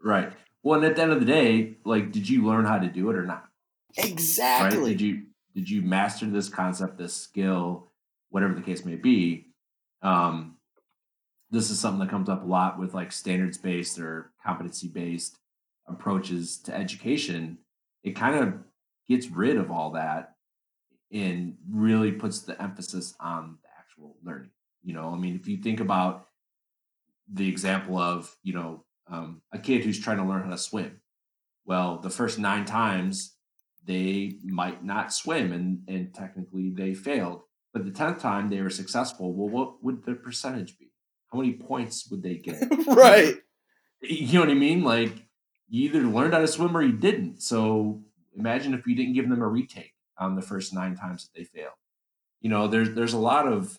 [0.02, 0.32] right.
[0.62, 3.10] Well, and at the end of the day, like, did you learn how to do
[3.10, 3.44] it or not?
[3.96, 4.78] Exactly.
[4.78, 4.88] Right?
[4.88, 5.22] Did you
[5.54, 7.90] did you master this concept, this skill,
[8.30, 9.48] whatever the case may be?
[10.02, 10.56] Um,
[11.50, 15.38] this is something that comes up a lot with like standards based or competency based
[15.86, 17.58] approaches to education,
[18.02, 18.54] it kind of
[19.08, 20.33] gets rid of all that
[21.12, 24.50] and really puts the emphasis on the actual learning.
[24.82, 26.26] You know, I mean, if you think about
[27.32, 31.00] the example of, you know, um, a kid who's trying to learn how to swim,
[31.64, 33.36] well, the first nine times
[33.86, 37.42] they might not swim and, and technically they failed.
[37.72, 40.92] But the 10th time they were successful, well, what would the percentage be?
[41.32, 42.62] How many points would they get?
[42.86, 43.34] right.
[44.00, 44.84] You know what I mean?
[44.84, 45.12] Like,
[45.68, 47.42] you either learned how to swim or you didn't.
[47.42, 48.02] So
[48.36, 51.44] imagine if you didn't give them a retake on the first nine times that they
[51.44, 51.70] fail.
[52.40, 53.78] You know, there's there's a lot of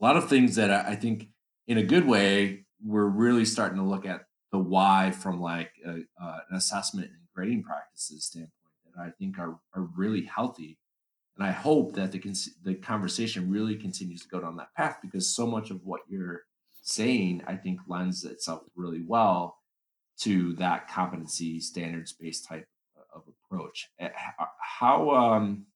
[0.00, 1.28] a lot of things that I, I think
[1.66, 5.90] in a good way we're really starting to look at the why from like a,
[6.20, 8.52] uh, an assessment and grading practices standpoint
[8.96, 10.78] that I think are are really healthy.
[11.36, 12.20] And I hope that the
[12.64, 16.42] the conversation really continues to go down that path because so much of what you're
[16.82, 19.58] saying, I think, lends itself really well
[20.20, 22.66] to that competency standards based type
[23.50, 23.90] approach.
[23.98, 24.08] Eh,
[24.60, 25.66] how um,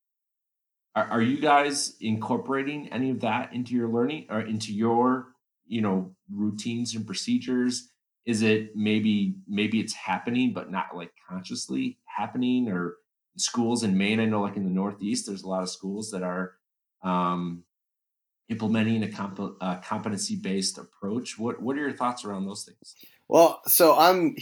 [0.95, 5.29] are, are you guys incorporating any of that into your learning or into your
[5.67, 7.91] you know routines and procedures?
[8.27, 12.97] Is it maybe maybe it's happening but not like consciously happening or
[13.37, 14.21] schools in Maine?
[14.21, 16.55] I know like in the Northeast, there's a lot of schools that are
[17.03, 17.65] um,
[18.49, 21.39] implementing a, comp- a competency based approach.
[21.39, 22.95] What what are your thoughts around those things?
[23.29, 24.37] Well, so I'm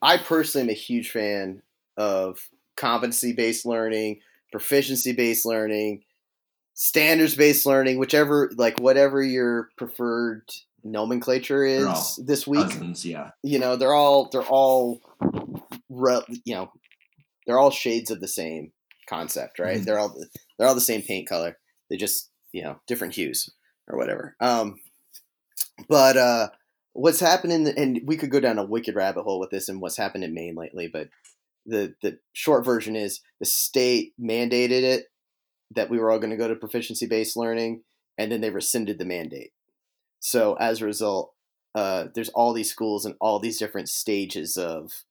[0.00, 1.62] I personally am a huge fan
[1.96, 2.40] of
[2.78, 4.20] competency based learning,
[4.52, 6.04] proficiency based learning,
[6.74, 10.42] standards based learning, whichever like whatever your preferred
[10.84, 12.70] nomenclature is this week.
[12.70, 13.32] Cousins, yeah.
[13.42, 15.00] You know, they're all they're all
[16.44, 16.72] you know,
[17.46, 18.72] they're all shades of the same
[19.08, 19.76] concept, right?
[19.76, 19.84] Mm-hmm.
[19.84, 20.16] They're all
[20.58, 21.58] they're all the same paint color.
[21.90, 23.50] They just, you know, different hues
[23.88, 24.36] or whatever.
[24.40, 24.76] Um
[25.88, 26.48] but uh
[26.92, 29.96] what's happening and we could go down a wicked rabbit hole with this and what's
[29.96, 31.08] happened in Maine lately, but
[31.68, 35.04] the the short version is the state mandated it
[35.74, 37.82] that we were all going to go to proficiency based learning,
[38.16, 39.52] and then they rescinded the mandate.
[40.20, 41.34] So as a result,
[41.74, 45.04] uh, there's all these schools and all these different stages of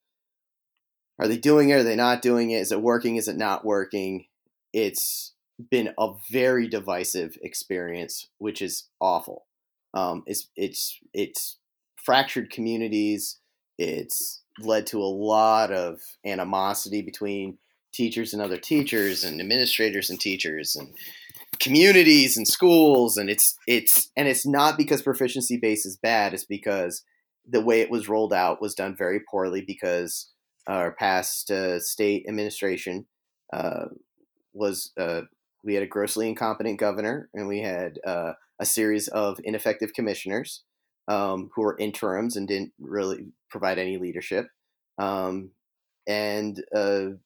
[1.19, 1.75] are they doing it?
[1.75, 2.61] Are they not doing it?
[2.61, 3.15] Is it working?
[3.15, 4.25] Is it not working?
[4.73, 5.33] It's
[5.71, 9.45] been a very divisive experience, which is awful.
[9.93, 11.57] Um, it's it's it's
[12.03, 13.39] fractured communities.
[13.79, 17.57] It's led to a lot of animosity between
[17.93, 20.93] teachers and other teachers and administrators and teachers and
[21.59, 26.45] communities and schools and it's it's and it's not because proficiency base is bad it's
[26.45, 27.03] because
[27.49, 30.29] the way it was rolled out was done very poorly because
[30.67, 33.07] our past uh, state administration
[33.53, 33.85] uh,
[34.53, 35.21] was uh,
[35.63, 40.63] we had a grossly incompetent governor and we had uh, a series of ineffective commissioners
[41.07, 44.47] um, who were interims and didn't really provide any leadership.
[44.97, 45.51] Um,
[46.07, 47.17] and uh,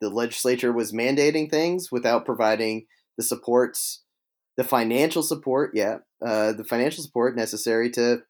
[0.00, 4.02] the legislature was mandating things without providing the supports,
[4.56, 8.22] the financial support, yeah, uh, the financial support necessary to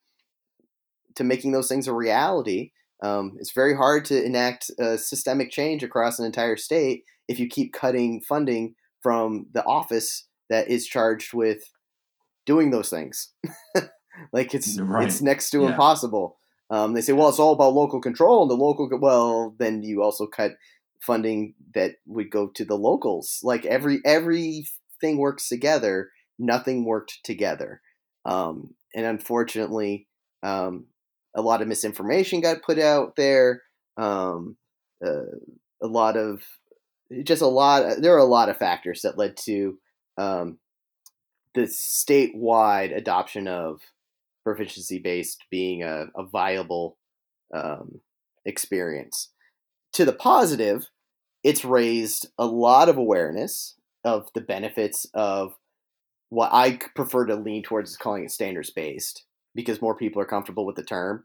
[1.16, 2.70] to making those things a reality.
[3.02, 7.72] Um, it's very hard to enact systemic change across an entire state if you keep
[7.72, 11.62] cutting funding from the office that is charged with
[12.46, 13.32] doing those things.
[14.32, 15.06] like it's right.
[15.06, 15.70] it's next to yeah.
[15.70, 16.38] impossible.
[16.70, 18.88] Um, they say, well, it's all about local control, and the local.
[19.00, 20.52] Well, then you also cut
[21.00, 23.40] funding that would go to the locals.
[23.42, 26.10] Like every everything works together.
[26.38, 27.82] Nothing worked together,
[28.24, 30.06] um, and unfortunately,
[30.42, 30.86] um,
[31.36, 33.62] a lot of misinformation got put out there.
[33.96, 34.56] Um,
[35.04, 35.36] uh,
[35.82, 36.42] a lot of
[37.24, 38.00] just a lot.
[38.00, 39.78] There are a lot of factors that led to
[40.16, 40.58] um,
[41.54, 43.80] the statewide adoption of
[44.54, 46.96] proficiency based being a, a viable
[47.54, 48.00] um,
[48.44, 49.30] experience.
[49.94, 50.86] To the positive,
[51.42, 55.54] it's raised a lot of awareness of the benefits of
[56.28, 60.64] what I prefer to lean towards calling it standards based because more people are comfortable
[60.64, 61.24] with the term.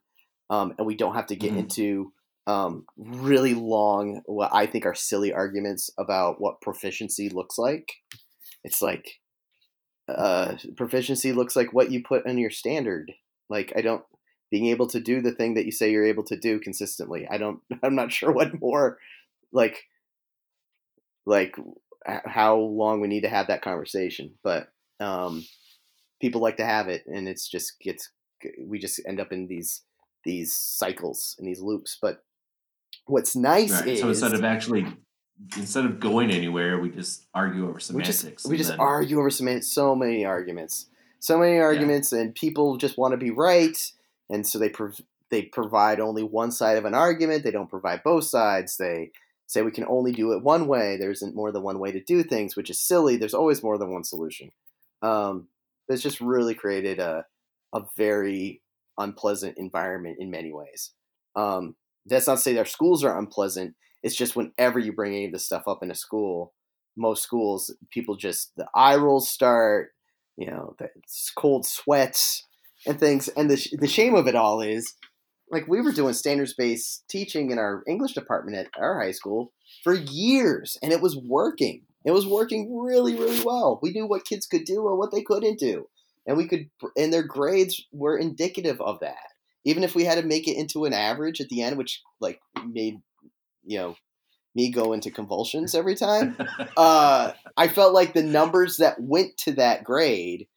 [0.49, 1.59] Um, and we don't have to get mm-hmm.
[1.59, 2.11] into
[2.47, 7.91] um, really long, what I think are silly arguments about what proficiency looks like.
[8.63, 9.19] It's like
[10.07, 13.13] uh, proficiency looks like what you put in your standard.
[13.49, 14.03] Like I don't
[14.51, 17.27] being able to do the thing that you say you're able to do consistently.
[17.29, 17.59] I don't.
[17.83, 18.97] I'm not sure what more
[19.51, 19.83] like
[21.25, 21.55] like
[22.05, 24.67] how long we need to have that conversation, but
[24.99, 25.45] um,
[26.21, 28.09] people like to have it, and it's just gets
[28.63, 29.81] we just end up in these
[30.23, 31.97] these cycles and these loops.
[32.01, 32.23] But
[33.07, 33.87] what's nice right.
[33.87, 34.85] is so instead of actually
[35.57, 38.23] instead of going anywhere, we just argue over semantics.
[38.23, 38.79] We just, we just then...
[38.79, 39.67] argue over semantics.
[39.67, 40.87] So many arguments,
[41.19, 42.19] so many arguments, yeah.
[42.21, 43.77] and people just want to be right,
[44.29, 47.43] and so they prov- they provide only one side of an argument.
[47.43, 48.77] They don't provide both sides.
[48.77, 49.11] They
[49.47, 50.97] say we can only do it one way.
[50.97, 53.17] There isn't more than one way to do things, which is silly.
[53.17, 54.51] There's always more than one solution.
[55.01, 55.49] Um,
[55.87, 57.25] it's just really created a
[57.73, 58.61] a very
[58.97, 60.91] unpleasant environment in many ways.
[61.35, 61.75] Um,
[62.05, 63.75] that's not to say their schools are unpleasant.
[64.05, 66.53] It's just whenever you bring any of this stuff up in a school,
[66.95, 69.93] most schools, people just the eye rolls start,
[70.37, 70.89] you know, the
[71.35, 72.45] cold sweats
[72.85, 73.29] and things.
[73.29, 74.93] And the the shame of it all is
[75.49, 79.51] like we were doing standards based teaching in our English department at our high school
[79.83, 81.81] for years, and it was working.
[82.05, 83.79] It was working really, really well.
[83.81, 85.87] We knew what kids could do and what they couldn't do,
[86.27, 89.33] and we could, and their grades were indicative of that.
[89.63, 92.39] Even if we had to make it into an average at the end, which like
[92.67, 93.01] made
[93.65, 93.95] you know
[94.55, 96.37] me go into convulsions every time.
[96.77, 100.47] uh, I felt like the numbers that went to that grade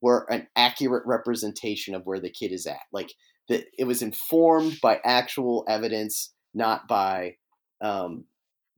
[0.00, 2.80] were an accurate representation of where the kid is at.
[2.92, 3.12] Like
[3.48, 7.36] that, it was informed by actual evidence, not by
[7.82, 8.24] um,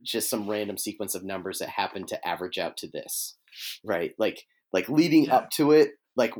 [0.02, 3.36] just some random sequence of numbers that happened to average out to this,
[3.84, 4.12] right?
[4.18, 5.36] Like, like leading yeah.
[5.36, 6.34] up to it, like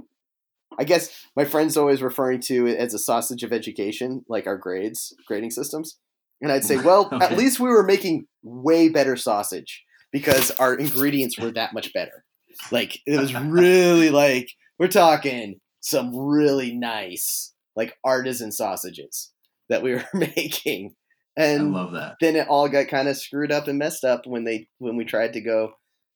[0.79, 4.57] I guess my friend's always referring to it as a sausage of education, like our
[4.57, 5.99] grades, grading systems.
[6.41, 7.25] And I'd say, well, okay.
[7.25, 12.25] at least we were making way better sausage because our ingredients were that much better.
[12.71, 19.31] Like it was really like we're talking some really nice like artisan sausages
[19.69, 20.95] that we were making.
[21.37, 22.17] And I love that.
[22.21, 25.05] Then it all got kind of screwed up and messed up when they when we
[25.05, 25.73] tried to go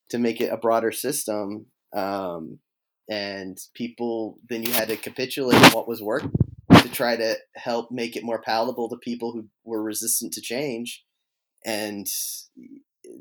[0.09, 1.67] to make it a broader system.
[1.95, 2.59] Um,
[3.09, 6.31] and people then you had to capitulate what was working
[6.95, 11.03] try to help make it more palatable to people who were resistant to change,
[11.65, 12.07] and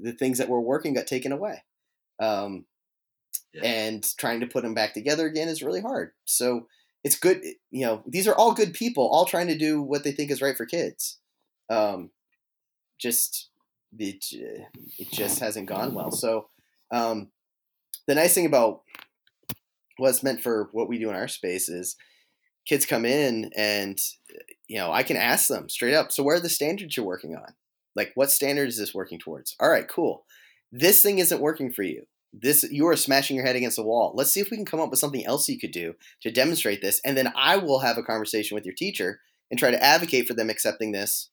[0.03, 1.65] the things that were working got taken away.
[2.21, 2.67] Um,
[3.53, 3.63] yeah.
[3.65, 6.13] And trying to put them back together again is really hard.
[6.25, 6.69] So
[7.03, 8.03] it's good, you know.
[8.07, 10.67] These are all good people, all trying to do what they think is right for
[10.67, 11.19] kids.
[11.69, 12.11] Um,
[12.99, 13.51] just
[13.99, 14.25] it,
[14.99, 16.11] it just hasn't gone well.
[16.11, 16.49] So
[16.91, 17.31] um,
[18.07, 18.83] the nice thing about
[19.99, 21.97] what's meant for what we do in our space is
[22.67, 23.99] kids come in and
[24.69, 27.35] you know i can ask them straight up so where are the standards you're working
[27.37, 27.55] on?
[27.97, 29.55] Like what standard is this working towards?
[29.61, 30.25] All right cool.
[30.73, 32.07] This thing isn't working for you.
[32.33, 34.13] This you are smashing your head against the wall.
[34.15, 36.83] Let's see if we can come up with something else you could do to demonstrate
[36.83, 40.27] this and then i will have a conversation with your teacher and try to advocate
[40.27, 41.31] for them accepting this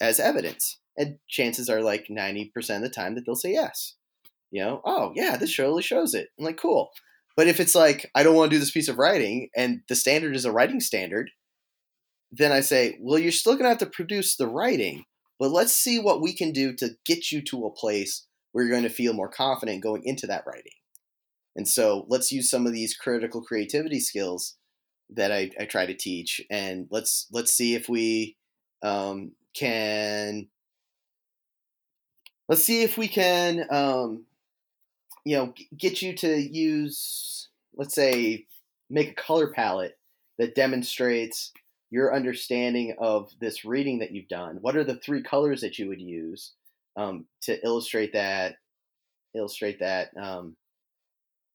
[0.00, 0.78] as evidence.
[0.96, 3.94] And chances are like 90% of the time that they'll say yes.
[4.50, 6.28] You know oh yeah this surely shows it.
[6.38, 6.90] I'm like cool
[7.36, 9.94] but if it's like, I don't want to do this piece of writing and the
[9.94, 11.30] standard is a writing standard,
[12.30, 15.04] then I say, well, you're still going to have to produce the writing,
[15.38, 18.72] but let's see what we can do to get you to a place where you're
[18.72, 20.72] going to feel more confident going into that writing.
[21.56, 24.56] And so let's use some of these critical creativity skills
[25.10, 28.36] that I, I try to teach, and let's let's see if we
[28.82, 30.48] um, can
[32.48, 34.24] let's see if we can um,
[35.24, 38.46] you know get you to use let's say
[38.90, 39.98] make a color palette
[40.38, 41.52] that demonstrates
[41.90, 44.58] your understanding of this reading that you've done.
[44.60, 46.52] What are the three colors that you would use
[46.96, 48.56] um, to illustrate that
[49.34, 50.56] illustrate that um,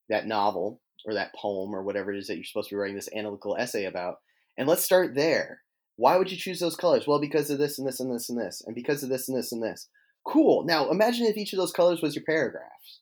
[0.10, 2.96] that novel or that poem or whatever it is that you're supposed to be writing
[2.96, 4.18] this analytical essay about?
[4.58, 5.62] And let's start there.
[5.96, 7.08] Why would you choose those colors?
[7.08, 9.38] Well because of this and this and this and this and because of this and
[9.38, 9.88] this and this.
[10.26, 10.66] Cool.
[10.66, 13.02] Now imagine if each of those colors was your paragraphs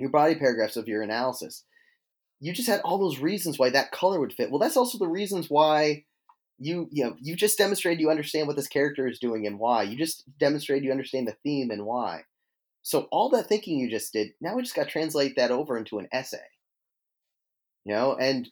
[0.00, 1.64] your body paragraphs of your analysis.
[2.40, 4.50] You just had all those reasons why that color would fit.
[4.50, 6.04] Well, that's also the reasons why
[6.58, 9.82] you you know you just demonstrated you understand what this character is doing and why.
[9.82, 12.22] You just demonstrated you understand the theme and why.
[12.82, 15.76] So all that thinking you just did, now we just got to translate that over
[15.76, 16.38] into an essay.
[17.84, 18.48] You know, and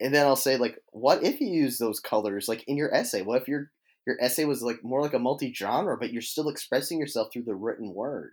[0.00, 3.22] and then I'll say like, what if you use those colors like in your essay?
[3.22, 3.70] What if your
[4.06, 7.54] your essay was like more like a multi-genre, but you're still expressing yourself through the
[7.54, 8.32] written word?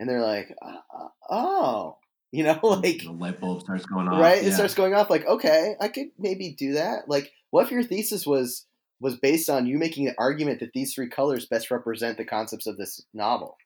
[0.00, 1.98] And they're like, uh, oh,
[2.32, 4.42] you know, like the light bulb starts going off, right?
[4.42, 4.48] Yeah.
[4.48, 5.10] It starts going off.
[5.10, 7.08] Like, okay, I could maybe do that.
[7.08, 8.66] Like, what if your thesis was
[9.00, 12.66] was based on you making the argument that these three colors best represent the concepts
[12.66, 13.56] of this novel,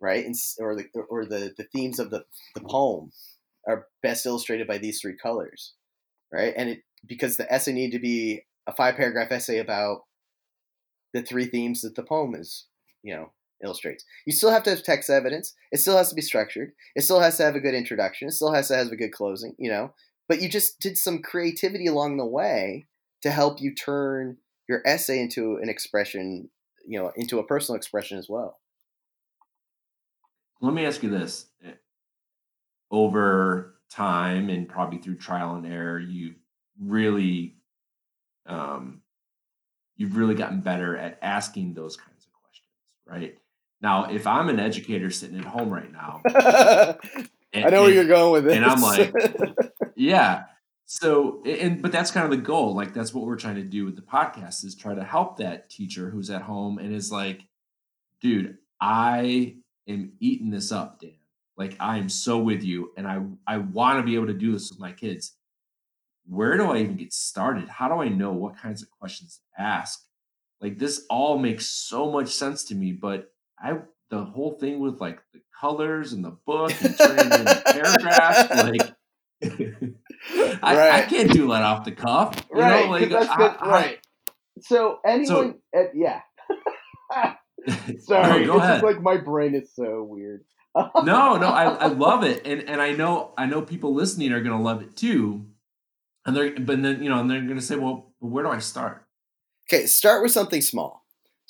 [0.00, 0.24] right?
[0.24, 2.24] And, or the or the the themes of the
[2.54, 3.10] the poem
[3.68, 5.74] are best illustrated by these three colors,
[6.32, 6.54] right?
[6.56, 10.02] And it because the essay needed to be a five paragraph essay about
[11.12, 12.66] the three themes that the poem is,
[13.02, 13.32] you know,
[13.62, 14.04] illustrates.
[14.26, 15.54] You still have to have text evidence.
[15.70, 16.72] It still has to be structured.
[16.94, 18.28] It still has to have a good introduction.
[18.28, 19.94] It still has to have a good closing, you know.
[20.28, 22.86] But you just did some creativity along the way
[23.22, 24.38] to help you turn
[24.68, 26.50] your essay into an expression,
[26.86, 28.58] you know, into a personal expression as well.
[30.60, 31.46] Let me ask you this.
[32.90, 36.34] Over time and probably through trial and error, you
[36.80, 37.56] really
[38.46, 39.02] um,
[39.96, 42.68] you've really gotten better at asking those kinds of questions,
[43.06, 43.38] right?
[43.82, 46.20] Now, if I'm an educator sitting at home right now,
[47.52, 49.12] and, I know where you're going with this, and I'm like,
[49.96, 50.44] yeah.
[50.86, 52.74] So, and but that's kind of the goal.
[52.74, 55.68] Like that's what we're trying to do with the podcast is try to help that
[55.68, 57.42] teacher who's at home and is like,
[58.20, 59.56] dude, I
[59.88, 61.14] am eating this up, Dan.
[61.56, 64.52] Like I am so with you, and I I want to be able to do
[64.52, 65.34] this with my kids.
[66.28, 67.68] where do I even get started?
[67.68, 70.04] How do I know what kinds of questions to ask?
[70.60, 73.31] Like this all makes so much sense to me, but
[73.62, 73.78] I
[74.10, 78.94] the whole thing with like the colors and the book and turning into paragraphs, like
[80.62, 80.92] I, right.
[80.92, 82.46] I can't do that off the cuff.
[82.52, 82.84] You right.
[82.84, 83.98] Know, like, that's I, right.
[84.60, 86.20] So anyone, so, uh, yeah.
[88.00, 90.44] Sorry, no, it's just like my brain is so weird.
[90.76, 94.40] no, no, I, I love it, and and I know I know people listening are
[94.40, 95.46] gonna love it too,
[96.24, 99.06] and they're but then you know and they're gonna say, well, where do I start?
[99.68, 101.01] Okay, start with something small.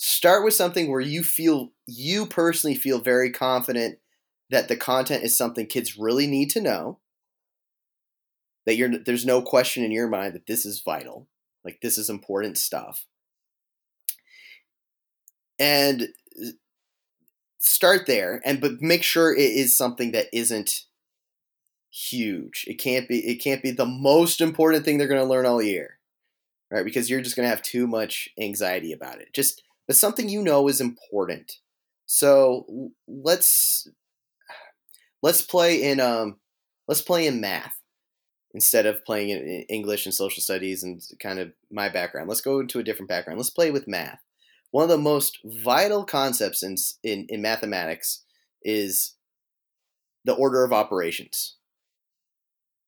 [0.04, 4.00] Start with something where you feel you personally feel very confident
[4.50, 6.98] that the content is something kids really need to know.
[8.66, 11.28] That you're there's no question in your mind that this is vital,
[11.64, 13.06] like this is important stuff.
[15.60, 16.08] And
[17.60, 20.86] start there and but make sure it is something that isn't
[21.92, 22.64] huge.
[22.66, 25.62] It can't be it can't be the most important thing they're going to learn all
[25.62, 26.00] year.
[26.72, 26.84] Right?
[26.84, 29.32] Because you're just going to have too much anxiety about it.
[29.32, 29.62] Just
[29.92, 31.58] but something you know is important.
[32.06, 33.86] So let's
[35.20, 36.38] let's play in um
[36.88, 37.74] let's play in math
[38.54, 42.26] instead of playing in English and social studies and kind of my background.
[42.26, 43.38] Let's go into a different background.
[43.38, 44.20] Let's play with math
[44.70, 48.24] one of the most vital concepts in, in, in mathematics
[48.62, 49.14] is
[50.24, 51.56] the order of operations.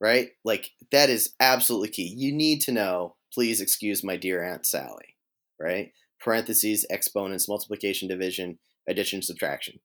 [0.01, 0.31] Right?
[0.43, 2.15] Like, that is absolutely key.
[2.17, 5.17] You need to know, please excuse my dear Aunt Sally,
[5.61, 5.93] right?
[6.25, 8.59] Parentheses, exponents, multiplication, division,
[8.89, 9.81] addition, subtraction.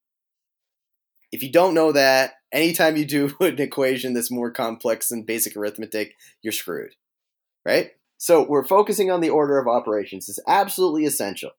[1.31, 5.55] If you don't know that, anytime you do an equation that's more complex than basic
[5.55, 6.95] arithmetic, you're screwed,
[7.65, 7.91] right?
[8.17, 10.27] So we're focusing on the order of operations.
[10.27, 11.51] It's absolutely essential.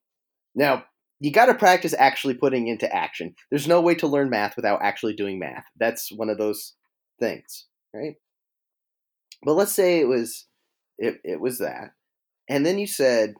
[0.54, 0.84] Now,
[1.20, 3.34] you got to practice actually putting into action.
[3.50, 5.64] There's no way to learn math without actually doing math.
[5.78, 6.74] That's one of those
[7.18, 8.14] things, right?
[9.44, 10.46] But let's say it was
[10.98, 11.92] it, it was that.
[12.48, 13.34] And then you said,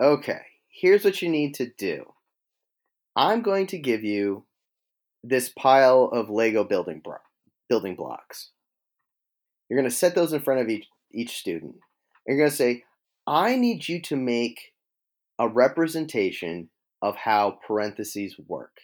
[0.00, 0.40] "Okay,
[0.70, 2.04] here's what you need to do.
[3.16, 4.44] I'm going to give you
[5.22, 7.16] this pile of Lego building bro-
[7.68, 8.50] building blocks.
[9.68, 11.76] You're going to set those in front of each each student.
[12.26, 12.84] You're going to say,
[13.26, 14.72] "I need you to make
[15.40, 16.68] a representation
[17.02, 18.76] of how parentheses work.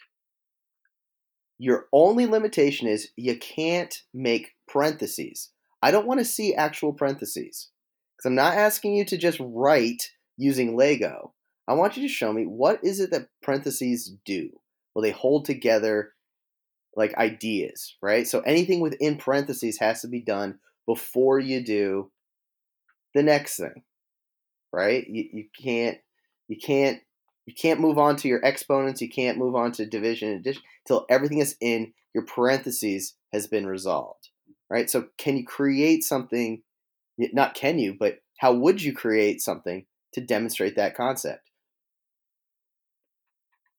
[1.59, 5.51] Your only limitation is you can't make parentheses.
[5.82, 7.70] I don't want to see actual parentheses
[8.16, 11.34] because I'm not asking you to just write using Lego.
[11.69, 14.51] I want you to show me what is it that parentheses do?
[14.95, 16.12] Well, they hold together
[16.97, 18.27] like ideas, right?
[18.27, 22.11] So anything within parentheses has to be done before you do
[23.14, 23.83] the next thing,
[24.73, 25.07] right?
[25.09, 25.99] You, you can't
[26.49, 27.01] you can't
[27.47, 29.01] you can't move on to your exponents.
[29.01, 33.47] You can't move on to division and addition until everything is in your parentheses has
[33.47, 34.31] been resolved.
[34.71, 34.91] Right.
[34.91, 36.62] So can you create something?
[37.19, 41.46] Not can you, but how would you create something to demonstrate that concept?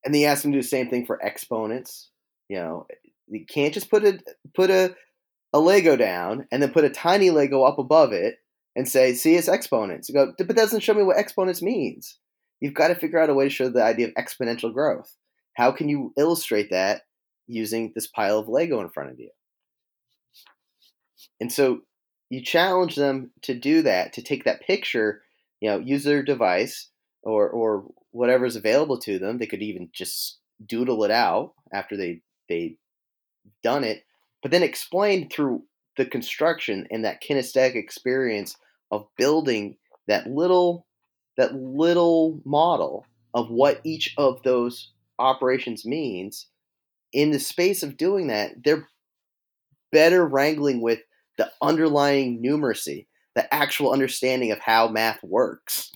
[0.07, 2.11] And then you ask them to do the same thing for exponents.
[2.47, 2.87] You know,
[3.27, 4.19] you can't just put a
[4.55, 4.95] put a
[5.51, 8.37] a Lego down and then put a tiny Lego up above it
[8.73, 12.19] and say, "See, it's exponents." You go, but that doesn't show me what exponents means
[12.61, 15.13] you've got to figure out a way to show the idea of exponential growth.
[15.55, 17.01] How can you illustrate that
[17.45, 19.31] using this pile of Lego in front of you?
[21.41, 21.81] And so
[22.29, 25.21] you challenge them to do that, to take that picture,
[25.59, 26.91] you know, use their device
[27.23, 27.87] or or
[28.17, 29.37] whatever's available to them.
[29.37, 32.77] They could even just doodle it out after they they
[33.63, 34.03] done it,
[34.41, 35.63] but then explain through
[35.97, 38.55] the construction and that kinesthetic experience
[38.91, 40.87] of building that little
[41.37, 46.47] that little model of what each of those operations means,
[47.13, 48.87] in the space of doing that, they're
[49.91, 50.99] better wrangling with
[51.37, 53.05] the underlying numeracy,
[53.35, 55.91] the actual understanding of how math works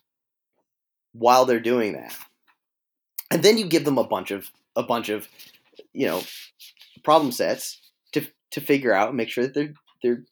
[1.13, 2.15] while they're doing that.
[3.29, 5.27] And then you give them a bunch of a bunch of
[5.93, 6.21] you know
[7.03, 7.81] problem sets
[8.13, 10.23] to to figure out and make sure that they're they're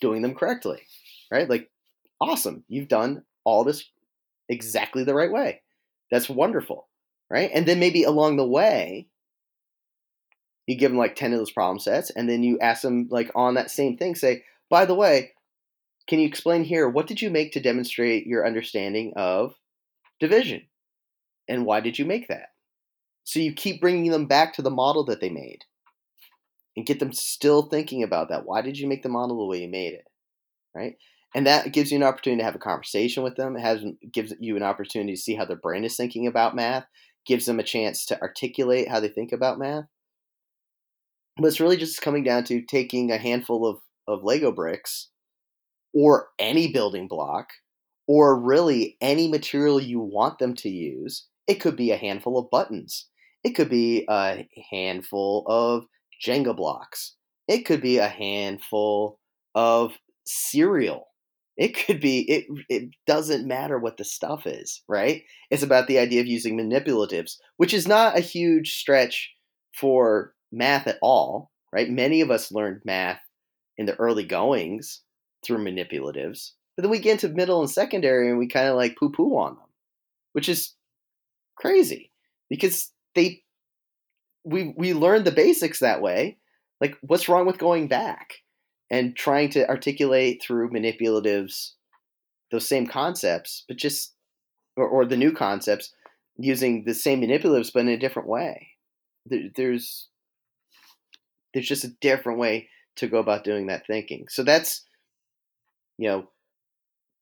[0.00, 0.82] doing them correctly.
[1.30, 1.48] Right?
[1.48, 1.70] Like
[2.20, 2.64] awesome.
[2.68, 3.84] You've done all this
[4.48, 5.62] exactly the right way.
[6.10, 6.88] That's wonderful,
[7.30, 7.50] right?
[7.52, 9.08] And then maybe along the way,
[10.66, 13.30] you give them like 10 of those problem sets, and then you ask them, like,
[13.34, 15.32] on that same thing, say, by the way,
[16.06, 19.54] can you explain here what did you make to demonstrate your understanding of
[20.20, 20.62] division?
[21.48, 22.50] And why did you make that?
[23.24, 25.64] So you keep bringing them back to the model that they made
[26.76, 28.46] and get them still thinking about that.
[28.46, 30.06] Why did you make the model the way you made it?
[30.74, 30.96] Right?
[31.34, 33.56] and that gives you an opportunity to have a conversation with them.
[33.56, 36.86] It has gives you an opportunity to see how their brain is thinking about math.
[37.26, 39.84] Gives them a chance to articulate how they think about math.
[41.36, 45.08] But it's really just coming down to taking a handful of, of Lego bricks
[45.92, 47.50] or any building block
[48.08, 51.28] or really any material you want them to use.
[51.46, 53.06] It could be a handful of buttons.
[53.44, 55.84] It could be a handful of
[56.24, 57.14] Jenga blocks.
[57.46, 59.20] It could be a handful
[59.54, 59.92] of
[60.26, 61.06] cereal.
[61.56, 65.22] It could be it it doesn't matter what the stuff is, right?
[65.50, 69.30] It's about the idea of using manipulatives, which is not a huge stretch
[69.74, 71.90] for math at all, right?
[71.90, 73.20] Many of us learned math
[73.76, 75.02] in the early goings
[75.44, 76.52] through manipulatives.
[76.78, 79.36] But then we get into middle and secondary and we kind of like poo poo
[79.36, 79.66] on them,
[80.32, 80.74] which is
[81.56, 82.12] crazy
[82.48, 83.42] because they
[84.44, 86.38] we we learned the basics that way.
[86.80, 88.34] Like, what's wrong with going back
[88.92, 91.72] and trying to articulate through manipulatives
[92.52, 94.14] those same concepts, but just
[94.76, 95.92] or, or the new concepts
[96.36, 98.68] using the same manipulatives but in a different way.
[99.26, 100.06] There, there's
[101.52, 102.68] there's just a different way
[102.98, 104.26] to go about doing that thinking.
[104.28, 104.84] So that's
[105.98, 106.28] you know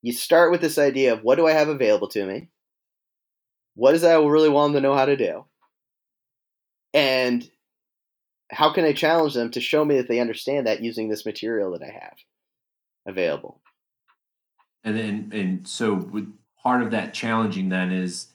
[0.07, 2.48] you start with this idea of what do I have available to me?
[3.74, 5.44] What is that I really want them to know how to do?
[6.94, 7.50] And
[8.48, 11.72] how can I challenge them to show me that they understand that using this material
[11.72, 12.14] that I have
[13.04, 13.61] available?
[14.84, 16.32] And then, and so with
[16.62, 18.28] part of that challenging then is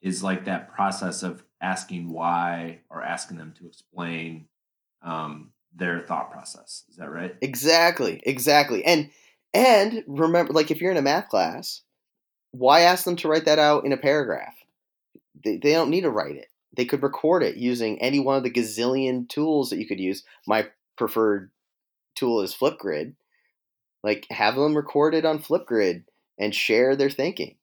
[0.00, 4.46] is like that process of asking why or asking them to explain
[5.02, 6.84] um, their thought process.
[6.88, 7.36] Is that right?
[7.42, 8.82] Exactly, exactly.
[8.86, 9.10] And
[9.54, 11.82] and remember, like if you're in a math class,
[12.50, 14.54] why ask them to write that out in a paragraph?
[15.44, 16.48] They, they don't need to write it.
[16.76, 20.22] They could record it using any one of the gazillion tools that you could use.
[20.46, 21.50] My preferred
[22.14, 23.14] tool is Flipgrid.
[24.04, 26.04] Like have them record it on Flipgrid
[26.38, 27.56] and share their thinking,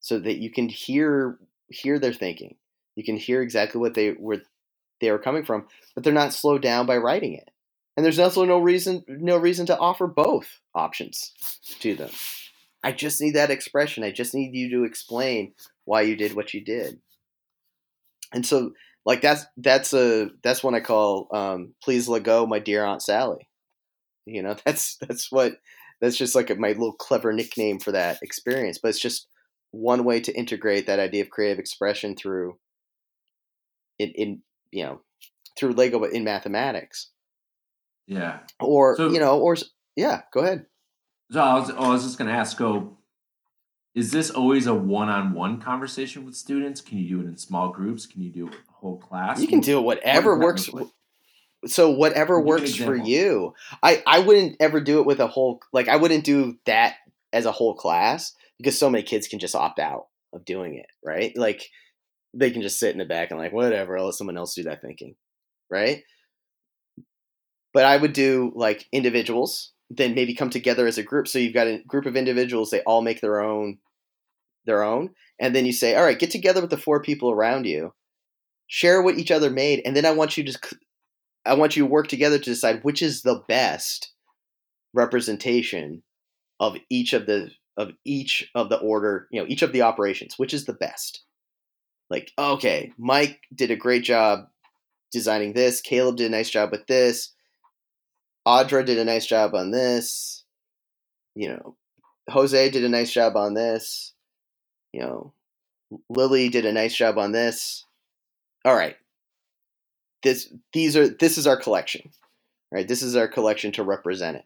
[0.00, 2.56] so that you can hear hear their thinking.
[2.94, 4.42] You can hear exactly what they were
[5.00, 7.50] they are coming from, but they're not slowed down by writing it.
[7.96, 11.32] And there's also no reason no reason to offer both options
[11.80, 12.10] to them.
[12.82, 14.02] I just need that expression.
[14.02, 17.00] I just need you to explain why you did what you did.
[18.32, 18.72] And so
[19.04, 23.02] like that's that's a that's what I call um, please let go my dear Aunt
[23.02, 23.48] Sally.
[24.26, 25.54] You know, that's that's what
[26.00, 29.28] that's just like a, my little clever nickname for that experience, but it's just
[29.70, 32.58] one way to integrate that idea of creative expression through
[33.98, 35.00] in, in you know
[35.58, 37.10] through Lego in mathematics.
[38.06, 38.40] Yeah.
[38.60, 39.56] Or so, you know, or
[39.96, 40.66] yeah, go ahead.
[41.30, 42.56] So I was, oh, I was just going to ask.
[42.56, 42.98] Go.
[43.94, 46.80] Is this always a one-on-one conversation with students?
[46.80, 48.06] Can you do it in small groups?
[48.06, 49.40] Can you do it a whole class?
[49.40, 50.70] You can do it whatever what works.
[51.66, 53.54] So whatever works for you.
[53.82, 56.96] I I wouldn't ever do it with a whole like I wouldn't do that
[57.32, 60.86] as a whole class because so many kids can just opt out of doing it,
[61.04, 61.36] right?
[61.36, 61.68] Like
[62.34, 64.64] they can just sit in the back and like whatever, I'll let someone else do
[64.64, 65.14] that thinking,
[65.70, 66.02] right?
[67.72, 71.28] But I would do like individuals, then maybe come together as a group.
[71.28, 73.78] So you've got a group of individuals, they all make their own
[74.64, 75.10] their own,
[75.40, 77.94] and then you say, "All right, get together with the four people around you.
[78.68, 80.58] Share what each other made, and then I want you to
[81.44, 84.12] I want you to work together to decide which is the best
[84.94, 86.02] representation
[86.60, 90.38] of each of the of each of the order, you know, each of the operations,
[90.38, 91.22] which is the best.
[92.10, 94.46] Like, okay, Mike did a great job
[95.10, 97.32] designing this, Caleb did a nice job with this,
[98.46, 100.44] Audra did a nice job on this.
[101.34, 101.76] You know,
[102.28, 104.12] Jose did a nice job on this.
[104.92, 105.32] You know,
[106.08, 107.86] Lily did a nice job on this.
[108.64, 108.96] All right.
[110.22, 112.10] This these are this is our collection.
[112.70, 112.88] Right?
[112.88, 114.44] This is our collection to represent it.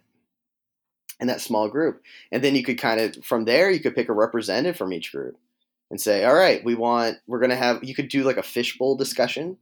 [1.21, 2.03] In that small group.
[2.31, 5.13] And then you could kind of from there you could pick a representative from each
[5.13, 5.37] group
[5.91, 8.43] and say, "All right, we want we're going to have you could do like a
[8.43, 9.57] fishbowl discussion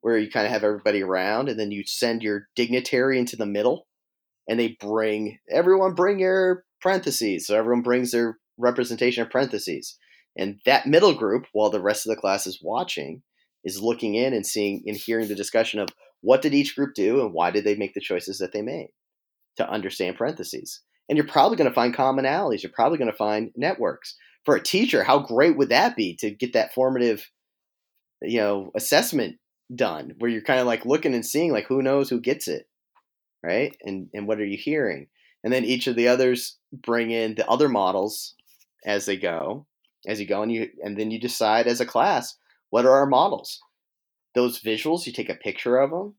[0.00, 3.46] where you kind of have everybody around and then you send your dignitary into the
[3.46, 3.86] middle
[4.48, 9.98] and they bring everyone bring your parentheses so everyone brings their representation of parentheses.
[10.36, 13.22] And that middle group while the rest of the class is watching
[13.64, 15.88] is looking in and seeing and hearing the discussion of
[16.20, 18.90] what did each group do and why did they make the choices that they made
[19.56, 20.80] to understand parentheses.
[21.08, 24.16] And you're probably going to find commonalities you're probably going to find networks.
[24.44, 27.28] For a teacher how great would that be to get that formative
[28.22, 29.36] you know assessment
[29.74, 32.66] done where you're kind of like looking and seeing like who knows who gets it
[33.42, 33.76] right?
[33.82, 35.06] And and what are you hearing?
[35.42, 38.34] And then each of the others bring in the other models
[38.84, 39.66] as they go
[40.06, 42.36] as you go and you and then you decide as a class
[42.70, 43.60] what are our models?
[44.34, 46.14] Those visuals you take a picture of them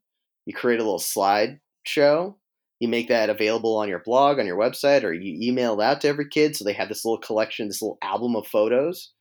[0.45, 2.37] you create a little slide show
[2.79, 6.01] you make that available on your blog on your website or you email it out
[6.01, 9.11] to every kid so they have this little collection this little album of photos.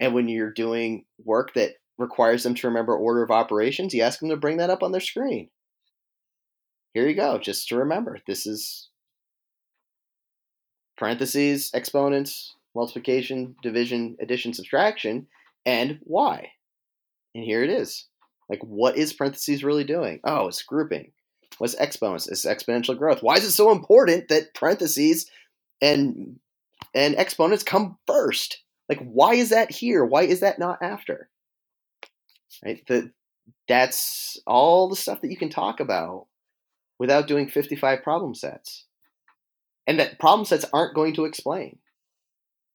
[0.00, 4.20] And when you're doing work that requires them to remember order of operations, you ask
[4.20, 5.48] them to bring that up on their screen.
[6.92, 8.18] Here you go, just to remember.
[8.26, 8.88] This is
[10.96, 15.26] parentheses, exponents, multiplication, division, addition, subtraction,
[15.66, 16.52] and why.
[17.34, 18.06] And here it is.
[18.48, 20.20] Like, what is parentheses really doing?
[20.24, 21.12] Oh, it's grouping.
[21.58, 22.28] What's exponents?
[22.28, 23.22] It's exponential growth.
[23.22, 25.30] Why is it so important that parentheses
[25.80, 26.38] and
[26.94, 28.62] and exponents come first?
[28.88, 30.04] Like, why is that here?
[30.04, 31.28] Why is that not after?
[32.64, 32.84] Right?
[32.86, 33.10] The,
[33.68, 36.26] that's all the stuff that you can talk about
[36.98, 38.84] without doing 55 problem sets.
[39.86, 41.78] And that problem sets aren't going to explain.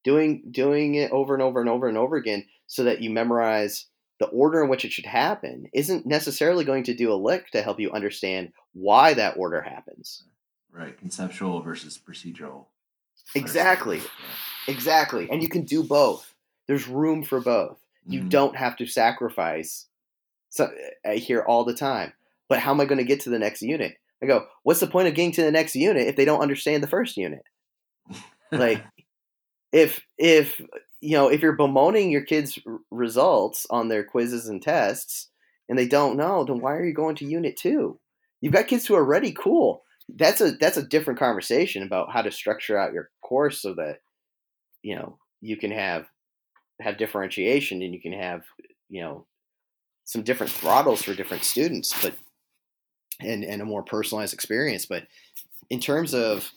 [0.03, 3.87] Doing doing it over and over and over and over again so that you memorize
[4.19, 7.61] the order in which it should happen isn't necessarily going to do a lick to
[7.61, 10.23] help you understand why that order happens.
[10.71, 12.65] Right, conceptual versus procedural.
[13.35, 14.01] Exactly.
[14.67, 15.29] Exactly.
[15.29, 16.33] And you can do both.
[16.67, 17.77] There's room for both.
[18.09, 18.29] You Mhm.
[18.29, 19.87] don't have to sacrifice.
[20.49, 20.71] So
[21.05, 22.13] I hear all the time,
[22.47, 23.97] but how am I going to get to the next unit?
[24.21, 26.83] I go, what's the point of getting to the next unit if they don't understand
[26.83, 27.43] the first unit?
[28.51, 28.83] Like,
[29.71, 30.59] if if
[31.01, 32.57] you know if you're bemoaning your kids'
[32.91, 35.29] results on their quizzes and tests
[35.69, 37.99] and they don't know, then why are you going to unit two?
[38.41, 39.83] You've got kids who are already cool.
[40.09, 43.99] That's a that's a different conversation about how to structure out your course so that
[44.81, 46.07] you know you can have
[46.79, 48.43] have differentiation and you can have
[48.89, 49.25] you know
[50.05, 52.15] some different throttles for different students, but
[53.19, 54.85] and and a more personalized experience.
[54.85, 55.07] But
[55.69, 56.51] in terms of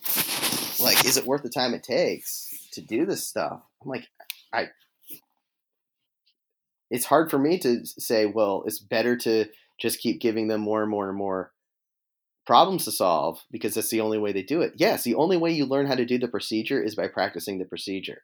[0.79, 3.61] like, is it worth the time it takes to do this stuff?
[3.83, 4.07] I'm like,
[4.51, 4.69] I.
[6.89, 9.45] It's hard for me to say, well, it's better to
[9.79, 11.51] just keep giving them more and more and more
[12.45, 14.73] problems to solve because that's the only way they do it.
[14.75, 17.65] Yes, the only way you learn how to do the procedure is by practicing the
[17.65, 18.23] procedure.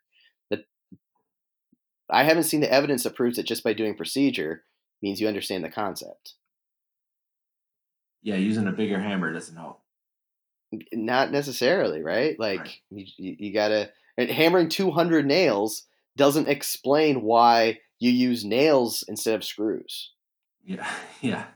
[2.09, 4.63] I haven't seen the evidence that proves that just by doing procedure
[5.01, 6.33] means you understand the concept.
[8.21, 9.81] Yeah, using a bigger hammer doesn't help.
[10.93, 12.39] Not necessarily, right?
[12.39, 13.09] Like Right.
[13.17, 15.83] you, you, gotta and hammering 200 nails
[16.15, 20.11] doesn't explain why you use nails instead of screws.
[20.65, 20.89] Yeah,
[21.21, 21.45] yeah.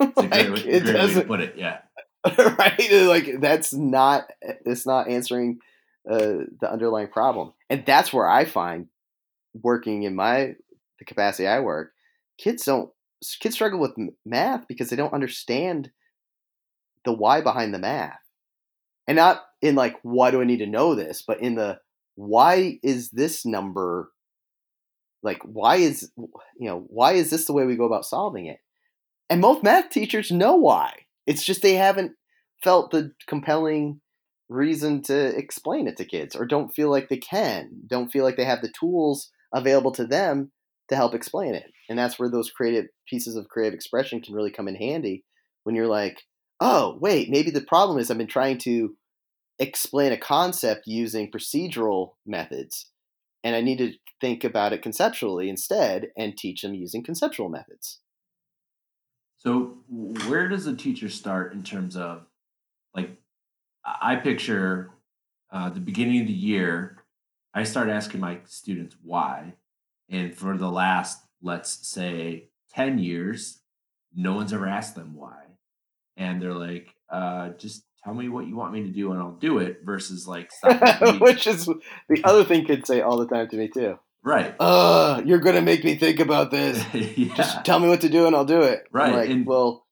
[0.00, 1.54] It's a great, Like, way, it doesn't put it.
[1.56, 1.78] Yeah.
[2.38, 4.30] right like that's not
[4.64, 5.58] it's not answering
[6.08, 8.86] uh, the underlying problem and that's where i find
[9.54, 10.54] working in my
[10.98, 11.92] the capacity i work
[12.38, 12.90] kids don't
[13.40, 15.90] kids struggle with math because they don't understand
[17.04, 18.18] the why behind the math.
[19.08, 21.22] And not in like why do i need to know this?
[21.26, 21.78] but in the
[22.14, 24.10] why is this number
[25.22, 28.58] like why is you know why is this the way we go about solving it?
[29.30, 30.92] And most math teachers know why.
[31.26, 32.12] It's just they haven't
[32.62, 34.00] felt the compelling
[34.48, 38.36] reason to explain it to kids or don't feel like they can don't feel like
[38.36, 40.50] they have the tools available to them
[40.88, 41.70] to help explain it.
[41.88, 45.24] And that's where those creative pieces of creative expression can really come in handy
[45.64, 46.22] when you're like
[46.60, 48.94] oh wait maybe the problem is i've been trying to
[49.58, 52.90] explain a concept using procedural methods
[53.42, 53.92] and i need to
[54.22, 57.98] think about it conceptually instead and teach them using conceptual methods.
[59.36, 62.22] So where does a teacher start in terms of
[62.94, 63.10] like
[63.84, 64.90] I picture
[65.52, 67.01] uh, the beginning of the year,
[67.54, 69.54] I start asking my students why,
[70.08, 73.60] and for the last let's say ten years,
[74.14, 75.42] no one's ever asked them why,
[76.16, 79.32] and they're like, uh, just tell me what you want me to do and I'll
[79.32, 79.80] do it.
[79.84, 81.66] Versus like to which is
[82.08, 85.62] the other thing kids say all the time to me too right, uh you're gonna
[85.62, 88.62] make me think about this yeah, just tell me what to do and i'll do
[88.62, 89.84] it Right, like, and well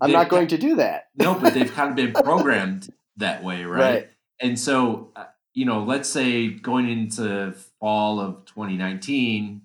[0.00, 3.64] i'm not going to do that No, but they've kind of been programmed that way,
[3.64, 3.80] right?
[3.80, 4.08] Right.
[4.40, 5.24] And so, uh,
[5.54, 9.60] you know, let's say going into fall of 2019,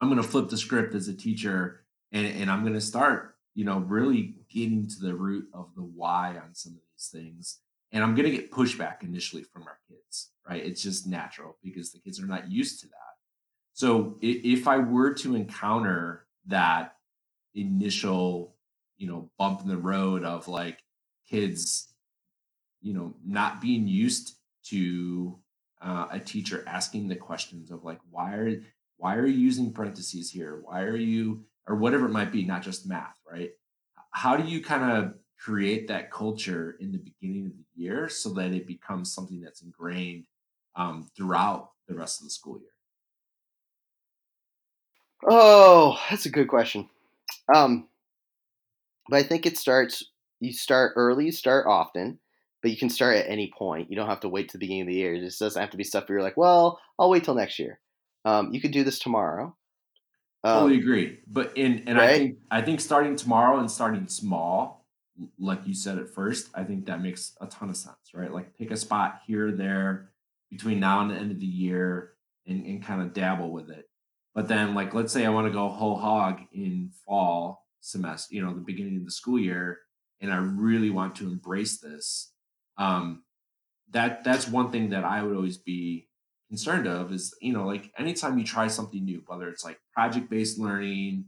[0.00, 3.36] I'm going to flip the script as a teacher and, and I'm going to start,
[3.54, 7.58] you know, really getting to the root of the why on some of these things.
[7.92, 10.64] And I'm going to get pushback initially from our kids, right?
[10.64, 12.94] It's just natural because the kids are not used to that.
[13.74, 16.96] So if I were to encounter that
[17.54, 18.54] initial,
[18.96, 20.78] you know, bump in the road of like
[21.28, 21.92] kids,
[22.80, 24.36] you know, not being used
[24.70, 25.38] to
[25.82, 28.62] uh, a teacher asking the questions of like, why are
[28.96, 30.60] why are you using parentheses here?
[30.62, 33.50] Why are you or whatever it might be, not just math, right?
[34.12, 38.32] How do you kind of create that culture in the beginning of the year so
[38.34, 40.26] that it becomes something that's ingrained
[40.76, 42.68] um, throughout the rest of the school year?
[45.28, 46.88] oh that's a good question
[47.54, 47.88] um
[49.08, 50.04] but i think it starts
[50.40, 52.18] you start early you start often
[52.64, 54.82] but you can start at any point you don't have to wait to the beginning
[54.82, 57.10] of the year it just doesn't have to be stuff where you're like well i'll
[57.10, 57.78] wait till next year
[58.26, 59.54] um, you could do this tomorrow
[60.44, 61.20] um, Totally agree.
[61.26, 64.84] But in and I think I think starting tomorrow and starting small
[65.38, 68.32] like you said at first, I think that makes a ton of sense, right?
[68.32, 70.10] Like pick a spot here or there
[70.50, 72.12] between now and the end of the year
[72.46, 73.88] and, and kind of dabble with it.
[74.34, 78.44] But then, like, let's say I want to go whole hog in fall semester, you
[78.44, 79.78] know, the beginning of the school year,
[80.20, 82.32] and I really want to embrace this.
[82.78, 83.22] Um,
[83.90, 86.08] that that's one thing that I would always be
[86.48, 90.30] concerned of is, you know, like anytime you try something new, whether it's like project
[90.30, 91.26] based learning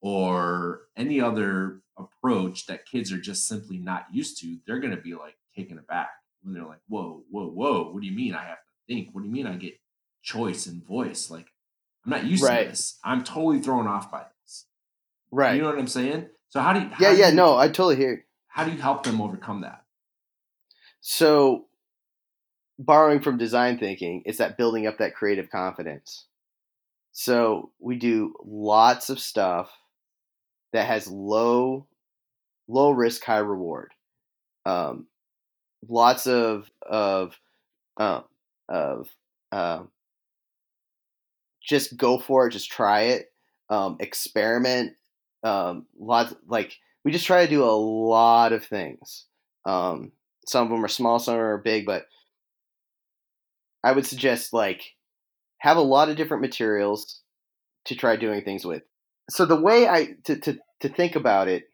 [0.00, 5.00] or any other approach that kids are just simply not used to, they're going to
[5.00, 6.10] be like taken aback
[6.42, 9.10] when they're like, whoa, whoa, whoa, what do you mean I have to think?
[9.12, 9.74] What do you mean I get
[10.22, 11.30] choice and voice?
[11.30, 11.46] Like,
[12.04, 12.64] I'm not used right.
[12.64, 12.98] to this.
[13.04, 14.66] I'm totally thrown off by this.
[15.30, 15.54] Right.
[15.54, 16.28] You know what I'm saying?
[16.48, 16.88] So how do you?
[16.88, 17.28] How yeah, yeah.
[17.28, 18.12] You, no, I totally hear.
[18.12, 18.22] You.
[18.48, 19.81] How do you help them overcome that?
[21.02, 21.66] So,
[22.78, 26.26] borrowing from design thinking, it's that building up that creative confidence.
[27.12, 29.70] So we do lots of stuff
[30.72, 31.86] that has low
[32.68, 33.92] low risk, high reward.
[34.64, 35.06] Um,
[35.88, 37.38] lots of of
[37.98, 38.24] um,
[38.68, 39.08] of
[39.52, 39.90] um,
[41.62, 43.32] just go for it, just try it,
[43.70, 44.94] um, experiment.
[45.42, 49.26] Um, lots like we just try to do a lot of things.
[49.66, 50.12] Um,
[50.46, 52.06] some of them are small, some are big, but
[53.84, 54.82] I would suggest like
[55.58, 57.20] have a lot of different materials
[57.86, 58.82] to try doing things with.
[59.30, 61.64] So the way I to to, to think about it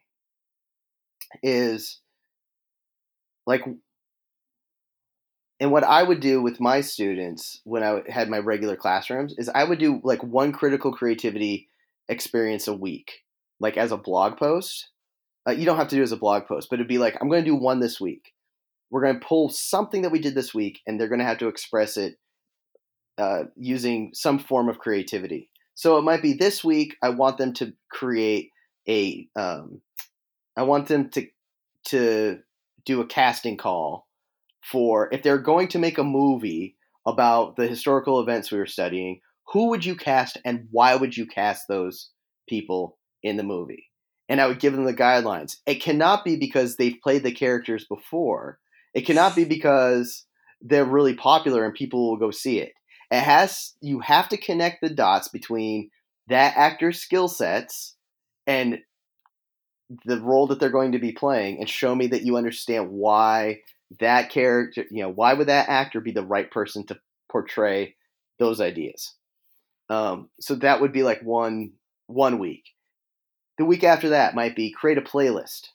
[1.43, 1.99] is
[3.45, 3.63] like
[5.59, 9.49] and what I would do with my students when I had my regular classrooms is
[9.49, 11.67] I would do like one critical creativity
[12.07, 13.23] experience a week,
[13.59, 14.89] like as a blog post.
[15.47, 17.27] Uh, you don't have to do as a blog post, but it'd be like, I'm
[17.27, 18.33] going to do one this week.
[18.89, 21.39] We're going to pull something that we did this week, and they're going to have
[21.39, 22.15] to express it
[23.17, 25.49] uh, using some form of creativity.
[25.75, 26.95] So it might be this week.
[27.03, 28.49] I want them to create
[28.87, 29.27] a.
[29.35, 29.81] Um,
[30.57, 31.27] I want them to
[31.85, 32.39] to
[32.85, 34.07] do a casting call
[34.63, 36.75] for if they're going to make a movie
[37.05, 41.25] about the historical events we were studying, who would you cast and why would you
[41.25, 42.09] cast those
[42.47, 43.85] people in the movie?
[44.27, 45.57] And I would give them the guidelines.
[45.65, 48.59] It cannot be because they've played the characters before.
[48.93, 50.25] It cannot be because
[50.61, 52.73] they're really popular and people will go see it.
[53.11, 55.89] It has you have to connect the dots between
[56.27, 57.95] that actor's skill sets
[58.45, 58.79] and
[60.05, 63.61] the role that they're going to be playing and show me that you understand why
[63.99, 66.99] that character, you know, why would that actor be the right person to
[67.31, 67.95] portray
[68.37, 69.15] those ideas?
[69.89, 71.71] Um, so that would be like one
[72.05, 72.63] one week.
[73.57, 75.69] The week after that might be create a playlist.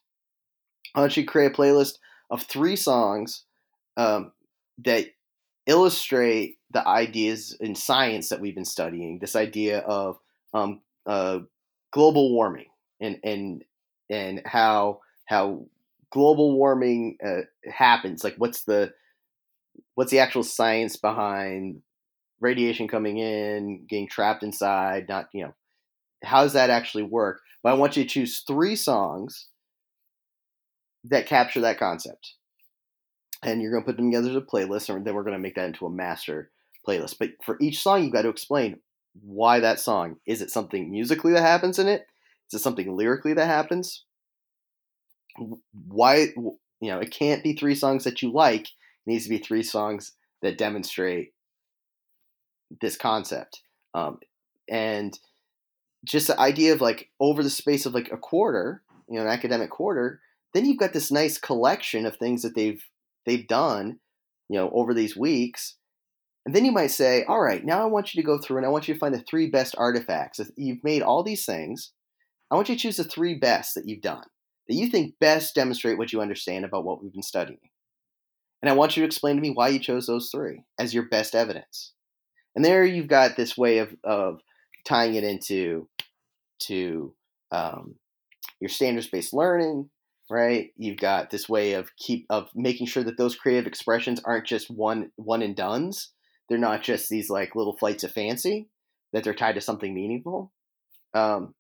[0.95, 1.95] I want you create a playlist
[2.31, 3.45] of three songs
[3.97, 4.33] um,
[4.85, 5.07] that
[5.67, 9.19] illustrate the ideas in science that we've been studying.
[9.19, 10.19] This idea of
[10.53, 11.41] um, uh,
[11.93, 12.67] global warming
[13.01, 13.65] and and
[14.11, 15.65] and how how
[16.11, 18.93] global warming uh, happens like what's the
[19.95, 21.83] what's the actual science behind
[22.41, 25.55] radiation coming in getting trapped inside not you know
[26.23, 29.49] how does that actually work but i want you to choose three songs
[31.05, 32.35] that capture that concept.
[33.43, 35.39] And you're going to put them together as a playlist and then we're going to
[35.39, 36.51] make that into a master
[36.87, 37.17] playlist.
[37.19, 38.81] But for each song you've got to explain
[39.23, 40.17] why that song.
[40.27, 42.07] Is it something musically that happens in it?
[42.51, 44.05] Is it something lyrically that happens?
[45.89, 48.63] Why you know it can't be three songs that you like.
[48.63, 48.71] It
[49.07, 51.33] needs to be three songs that demonstrate
[52.81, 53.63] this concept.
[53.95, 54.19] Um,
[54.69, 55.19] and
[56.05, 59.29] just the idea of like over the space of like a quarter you know an
[59.29, 60.21] academic quarter
[60.55, 62.83] then you've got this nice collection of things that they've
[63.27, 63.99] they've done
[64.49, 65.77] you know over these weeks
[66.47, 68.67] and then you might say all right now i want you to go through and
[68.67, 71.93] i want you to find the three best artifacts you've made all these things
[72.51, 74.25] i want you to choose the three best that you've done
[74.69, 77.59] that you think best demonstrate what you understand about what we've been studying.
[78.63, 81.09] And I want you to explain to me why you chose those three as your
[81.09, 81.93] best evidence.
[82.57, 84.41] And there you've got this way of, of
[84.87, 85.89] tying it into
[86.61, 87.15] to
[87.51, 87.97] um,
[88.61, 89.91] your standards based learning,
[90.31, 90.71] right?
[90.77, 94.71] You've got this way of keep of making sure that those creative expressions aren't just
[94.71, 96.13] one one and done's.
[96.49, 98.69] They're not just these like little flights of fancy.
[99.13, 100.53] That they're tied to something meaningful.
[101.15, 101.55] Um,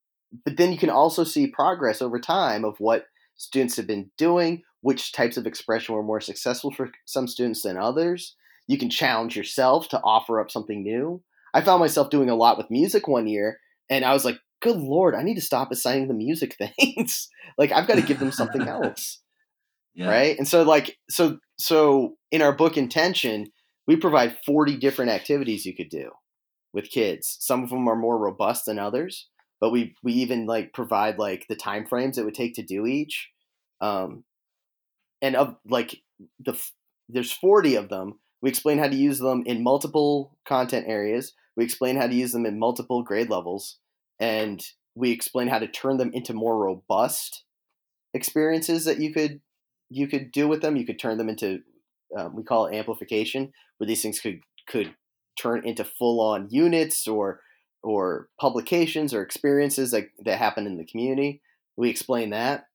[0.44, 3.06] but then you can also see progress over time of what
[3.36, 7.76] students have been doing, which types of expression were more successful for some students than
[7.76, 8.34] others.
[8.66, 11.22] You can challenge yourself to offer up something new.
[11.52, 14.78] I found myself doing a lot with music one year, and I was like, good
[14.78, 17.28] lord, I need to stop assigning the music things.
[17.56, 19.20] like I've got to give them something else.
[19.94, 20.08] Yeah.
[20.08, 20.36] Right?
[20.36, 23.52] And so like so so in our book intention,
[23.86, 26.10] we provide 40 different activities you could do
[26.72, 27.36] with kids.
[27.38, 29.28] Some of them are more robust than others
[29.64, 32.84] but we we even like provide like the time frames it would take to do
[32.86, 33.30] each
[33.80, 34.24] Um,
[35.22, 36.02] and of like
[36.38, 36.52] the
[37.08, 38.20] there's 40 of them.
[38.42, 41.32] We explain how to use them in multiple content areas.
[41.56, 43.78] We explain how to use them in multiple grade levels,
[44.20, 47.44] and we explain how to turn them into more robust
[48.12, 49.40] experiences that you could
[49.90, 50.76] you could do with them.
[50.76, 51.60] You could turn them into
[52.16, 54.94] um, we call it amplification, where these things could could
[55.38, 57.40] turn into full on units or
[57.82, 61.42] or publications or experiences that, that happen in the community.
[61.76, 62.66] We explain that.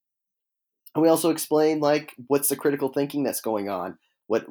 [0.94, 4.46] And we also explain like what's the critical thinking that's going on, what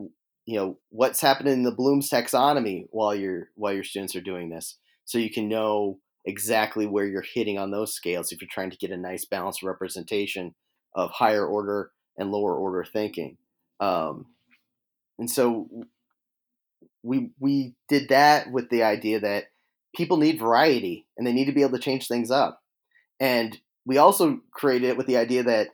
[0.47, 4.49] you know, what's happening in the Bloom's taxonomy while your while your students are doing
[4.49, 4.78] this.
[5.05, 8.76] So you can know exactly where you're hitting on those scales if you're trying to
[8.76, 10.55] get a nice balanced representation
[10.95, 13.39] of higher order and lower order thinking.
[13.81, 14.26] Um,
[15.18, 15.68] and so
[17.03, 19.45] we we did that with the idea that
[19.97, 22.61] people need variety and they need to be able to change things up.
[23.18, 25.68] And we also created it with the idea that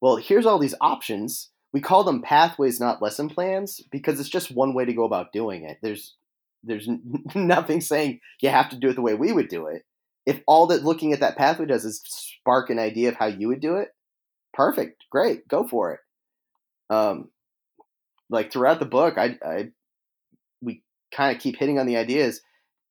[0.00, 1.50] well, here's all these options.
[1.72, 5.32] We call them pathways, not lesson plans, because it's just one way to go about
[5.32, 5.78] doing it.
[5.82, 6.14] There's
[6.64, 6.88] there's
[7.34, 9.82] nothing saying you have to do it the way we would do it.
[10.28, 13.48] If all that looking at that pathway does is spark an idea of how you
[13.48, 13.88] would do it,
[14.52, 16.00] perfect, great, go for it.
[16.94, 17.30] Um,
[18.28, 19.68] like throughout the book, I, I
[20.60, 22.42] we kind of keep hitting on the ideas.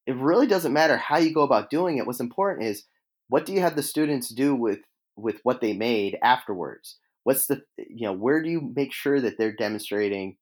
[0.07, 2.07] It really doesn't matter how you go about doing it.
[2.07, 2.85] What's important is
[3.29, 4.79] what do you have the students do with
[5.15, 6.97] with what they made afterwards.
[7.23, 10.37] What's the you know where do you make sure that they're demonstrating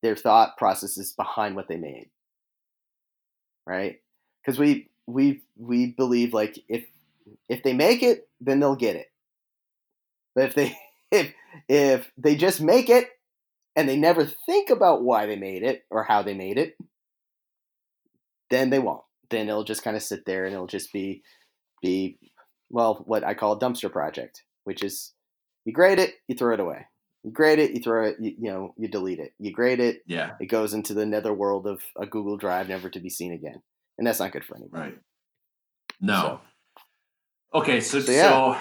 [0.00, 2.08] their thought processes behind what they made,
[3.66, 3.96] right?
[4.40, 6.84] Because we we we believe like if
[7.48, 9.06] if they make it, then they'll get it.
[10.34, 10.76] But if they
[11.10, 11.32] if
[11.68, 13.08] if they just make it
[13.76, 16.76] and they never think about why they made it or how they made it,
[18.50, 19.02] then they won't.
[19.30, 21.22] Then it'll just kind of sit there and it'll just be
[21.80, 22.18] be
[22.70, 25.12] well what I call a dumpster project, which is
[25.64, 26.86] you grade it, you throw it away.
[27.22, 29.32] You grade it, you throw it, you, you know, you delete it.
[29.38, 33.00] You grade it, yeah, it goes into the netherworld of a Google Drive, never to
[33.00, 33.62] be seen again,
[33.98, 34.82] and that's not good for anybody.
[34.82, 34.98] right.
[36.00, 36.22] No.
[36.22, 36.40] So-
[37.54, 38.56] Okay, so So, so.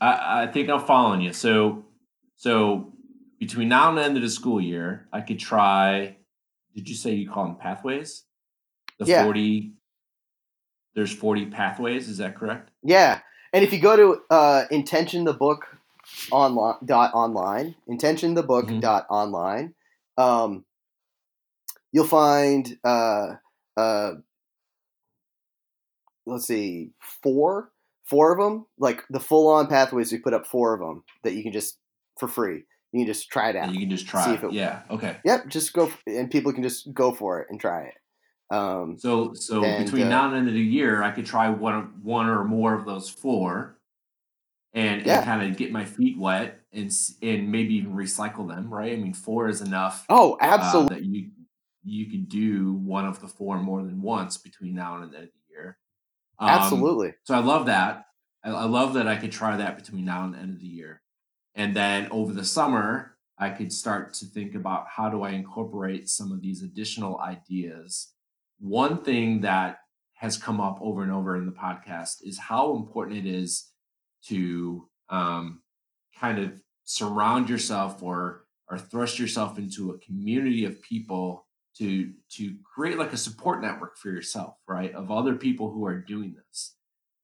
[0.00, 1.32] I, I think I'm following you.
[1.32, 1.84] So
[2.36, 2.92] so
[3.40, 6.16] between now and the end of the school year, I could try.
[6.74, 8.24] Did you say you call them pathways?
[8.98, 9.24] The Yeah.
[9.24, 9.72] forty.
[10.94, 12.08] There's forty pathways.
[12.10, 12.70] Is that correct?
[12.82, 13.20] Yeah,
[13.54, 15.64] and if you go to uh, intention the book
[16.30, 18.80] online dot online intention the book Mhm.
[18.82, 19.74] dot online,
[20.18, 20.66] um,
[21.90, 23.36] you'll find uh,
[23.78, 24.12] uh,
[26.26, 26.90] let's see
[27.22, 27.70] four
[28.04, 30.12] four of them like the full on pathways.
[30.12, 31.78] We put up four of them that you can just
[32.18, 32.64] for free.
[32.92, 33.64] You can just try it out.
[33.64, 34.24] And you can just try.
[34.24, 34.82] See if it- yeah.
[34.90, 35.16] Okay.
[35.24, 37.94] Yep, just go and people can just go for it and try it.
[38.54, 41.26] Um, So so And, between uh, now and the end of the year, I could
[41.26, 43.78] try one of- one or more of those four,
[44.74, 45.16] and, Yeah.
[45.16, 48.72] and kind of get my feet wet and and maybe even recycle them.
[48.72, 48.92] Right?
[48.92, 50.04] I mean, four is enough.
[50.08, 50.96] oh, uh, absolutely.
[50.96, 51.30] that you
[51.86, 55.26] you could do one of the four more than once between now and the end
[55.26, 55.32] of the.
[56.38, 57.14] Um, Absolutely.
[57.24, 58.04] So I love that.
[58.44, 60.66] I, I love that I could try that between now and the end of the
[60.66, 61.02] year.
[61.54, 66.08] And then over the summer, I could start to think about how do I incorporate
[66.08, 68.12] some of these additional ideas.
[68.58, 69.78] One thing that
[70.14, 73.70] has come up over and over in the podcast is how important it is
[74.26, 75.62] to um,
[76.18, 76.52] kind of
[76.84, 81.43] surround yourself or or thrust yourself into a community of people
[81.78, 85.98] to to create like a support network for yourself right of other people who are
[85.98, 86.74] doing this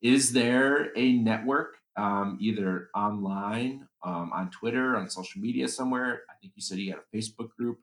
[0.03, 6.35] is there a network um, either online um, on twitter on social media somewhere i
[6.41, 7.79] think you said you had a facebook group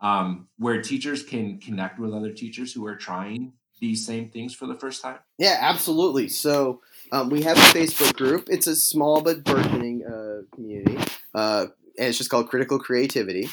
[0.00, 4.66] um, where teachers can connect with other teachers who are trying these same things for
[4.66, 6.28] the first time Yeah, absolutely.
[6.28, 6.80] So
[7.12, 8.46] um, we have a Facebook group.
[8.48, 10.96] It's a small but burgeoning uh, community,
[11.34, 11.66] uh,
[11.98, 13.48] and it's just called Critical Creativity.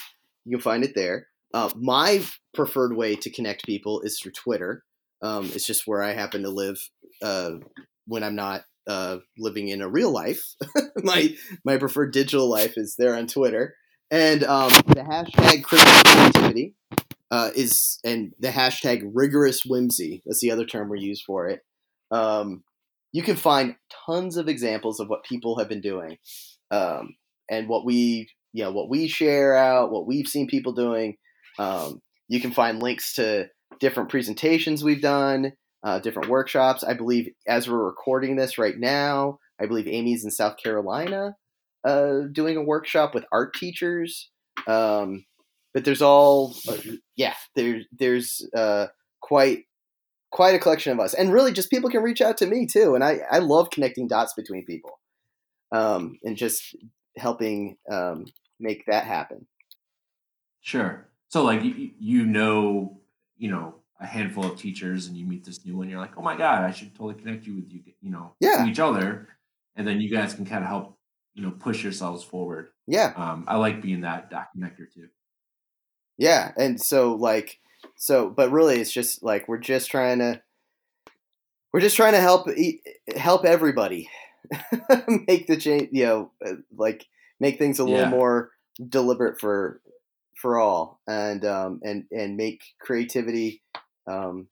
[0.45, 1.28] You can find it there.
[1.54, 2.24] Uh, my
[2.54, 4.84] preferred way to connect people is through Twitter.
[5.22, 6.80] Um, it's just where I happen to live
[7.22, 7.52] uh,
[8.08, 10.41] when I'm not uh, living in a real life.
[11.04, 13.76] my my preferred digital life is there on Twitter,
[14.10, 16.76] and um, the hashtag Critical Creativity
[17.30, 20.22] uh, is and the hashtag rigorous whimsy.
[20.26, 21.62] That's the other term we use for it.
[22.12, 22.64] Um,
[23.14, 23.76] you can find
[24.06, 26.18] tons of examples of what people have been doing,
[26.72, 27.16] um,
[27.49, 31.18] and what we you know what we share out, what we've seen people doing.
[31.60, 33.49] Um, you can find links to
[33.80, 36.84] different presentations we've done, uh, different workshops.
[36.84, 41.36] I believe as we're recording this right now, I believe Amy's in South Carolina
[41.84, 44.30] uh, doing a workshop with art teachers.
[44.68, 45.26] Um,
[45.74, 46.78] but there's all uh,
[47.16, 48.88] yeah there's there's uh,
[49.22, 49.66] quite
[50.32, 52.95] quite a collection of us and really just people can reach out to me too
[52.95, 54.97] and i i love connecting dots between people
[55.72, 56.76] um, and just
[57.18, 58.26] helping um,
[58.60, 59.47] make that happen.
[60.62, 61.08] Sure.
[61.32, 62.99] So like you, you know,
[63.38, 66.21] you know, a handful of teachers and you meet this new one, you're like, oh
[66.21, 68.63] my God, I should totally connect you with you, you know, Yeah.
[68.65, 69.29] to each other.
[69.75, 70.97] And then you guys can kind of help,
[71.34, 72.71] you know, push yourselves forward.
[72.88, 75.07] Yeah, Um, I like being that, that connector too.
[76.17, 77.59] yeah, and so like
[77.95, 80.41] so, but really, it's just like we're just trying to
[81.73, 82.47] we're just trying to help
[83.15, 84.09] help everybody
[85.27, 85.89] make the change.
[85.91, 87.07] You know, uh, like
[87.39, 87.91] make things a Yeah.
[87.93, 88.51] little more
[88.89, 89.82] deliberate for
[90.41, 93.61] for all, and um, and and make creativity
[94.07, 94.47] um,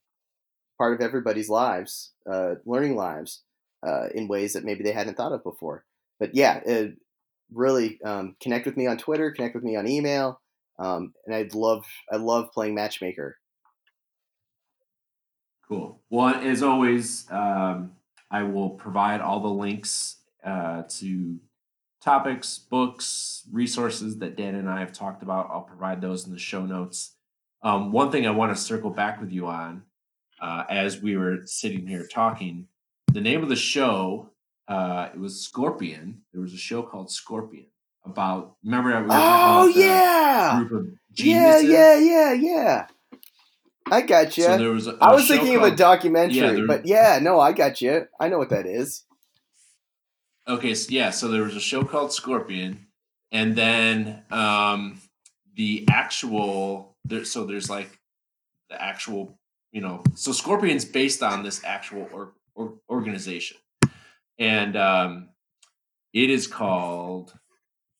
[0.77, 3.41] part of everybody's lives, uh, learning lives,
[3.85, 5.83] uh, in ways that maybe they hadn't thought of before.
[6.19, 6.85] But yeah, uh,
[7.51, 10.39] really um, connect with me on Twitter, connect with me on email,
[10.77, 13.37] um, and I'd love I love playing matchmaker.
[15.67, 15.99] Cool.
[16.09, 17.91] Well, as always, um,
[18.31, 21.39] I will provide all the links uh, to
[22.01, 25.49] topics, books, resources that Dan and I have talked about.
[25.51, 27.15] I'll provide those in the show notes.
[27.61, 29.83] Um, one thing I want to circle back with you on,
[30.41, 32.67] uh, as we were sitting here talking,
[33.11, 34.29] the name of the show
[34.69, 36.21] uh, it was Scorpion.
[36.31, 37.65] There was a show called Scorpion
[38.05, 38.55] about.
[38.63, 42.87] Remember, we Oh yeah, group of yeah, yeah, yeah, yeah.
[43.91, 44.43] I got you.
[44.43, 44.87] So there was.
[44.87, 47.51] A, I a was show thinking of a documentary, Yeah, there- but yeah, no, I
[47.51, 48.05] got you.
[48.19, 49.05] I know what that is.
[50.49, 52.87] Okay, so yeah, so there was a show called Scorpion,
[53.31, 54.99] and then um
[55.55, 57.99] the actual there so there's like
[58.71, 59.37] the actual
[59.71, 63.57] you know so Scorpion's based on this actual or, or organization,
[64.39, 65.29] and um
[66.13, 67.31] it is called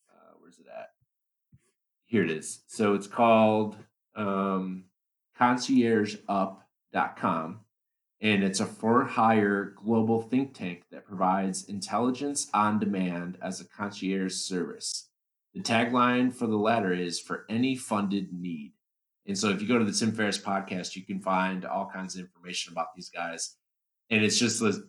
[0.10, 0.89] uh, where's it at?
[2.08, 2.64] Here it is.
[2.66, 3.78] So it's called
[4.16, 4.86] um
[5.39, 7.60] conciergeup.com
[8.22, 13.67] and it's a for hire global think tank that provides intelligence on demand as a
[13.67, 15.09] concierge service.
[15.53, 18.74] The tagline for the latter is for any funded need.
[19.26, 22.15] And so if you go to the Tim Ferriss podcast, you can find all kinds
[22.15, 23.55] of information about these guys.
[24.09, 24.80] And it's just this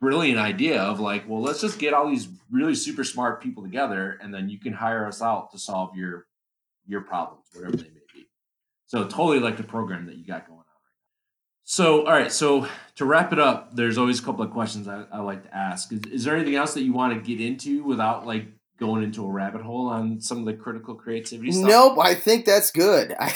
[0.00, 4.18] brilliant idea of like, well, let's just get all these really super smart people together
[4.20, 6.26] and then you can hire us out to solve your
[6.86, 8.26] your problems, whatever they may be.
[8.86, 10.55] So totally like the program that you got going.
[11.68, 12.30] So, all right.
[12.30, 15.54] So, to wrap it up, there's always a couple of questions I, I like to
[15.54, 15.92] ask.
[15.92, 18.46] Is, is there anything else that you want to get into without like
[18.78, 21.68] going into a rabbit hole on some of the critical creativity stuff?
[21.68, 23.14] Nope, I think that's good.
[23.20, 23.34] I,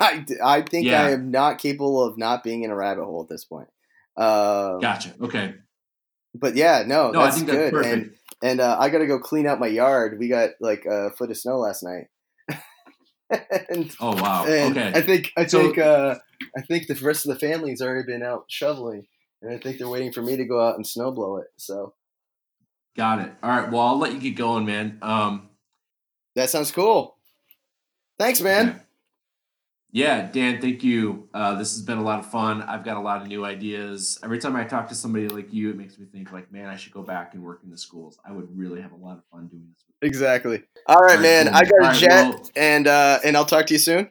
[0.00, 1.02] I, I think Yeah.
[1.02, 3.68] I am not capable of not being in a rabbit hole at this point.
[4.16, 5.14] Uh, Gotcha.
[5.20, 5.54] Okay.
[6.34, 7.72] But yeah, no, No, I that's think that's good.
[7.72, 7.92] perfect.
[7.94, 8.12] And
[8.42, 10.18] and uh, I got to go clean out my yard.
[10.18, 12.06] We got like a foot of snow last night.
[13.68, 14.44] and oh wow.
[14.44, 14.92] okay.
[14.94, 16.16] I think I So- think uh,
[16.56, 19.06] I think the rest of the family's already been out shoveling,
[19.42, 21.48] and I think they're waiting for me to go out and snow blow it.
[21.56, 21.94] So
[22.96, 23.32] Got it.
[23.42, 23.70] All right.
[23.70, 24.98] Well, I'll let you get going, man.
[25.02, 25.50] Um,
[26.34, 27.16] that sounds cool.
[28.18, 28.68] Thanks, man.
[28.70, 28.78] okay.
[29.96, 31.26] Yeah, Dan, thank you.
[31.32, 32.60] Uh, this has been a lot of fun.
[32.60, 34.18] I've got a lot of new ideas.
[34.22, 36.76] Every time I talk to somebody like you, it makes me think like, man, I
[36.76, 38.18] should go back and work in the schools.
[38.22, 39.84] I would really have a lot of fun doing this.
[40.02, 40.62] Exactly.
[40.86, 41.46] All right, All right, man.
[41.46, 41.56] cool.
[41.56, 44.10] I got All a right, jet, well- and uh, and I'll talk to you soon.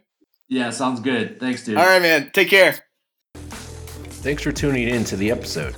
[0.50, 1.40] Yeah, sounds good.
[1.40, 1.78] Thanks, dude.
[1.78, 2.32] All right, man.
[2.34, 2.80] Take care.
[3.36, 5.76] Thanks for tuning in to the episode.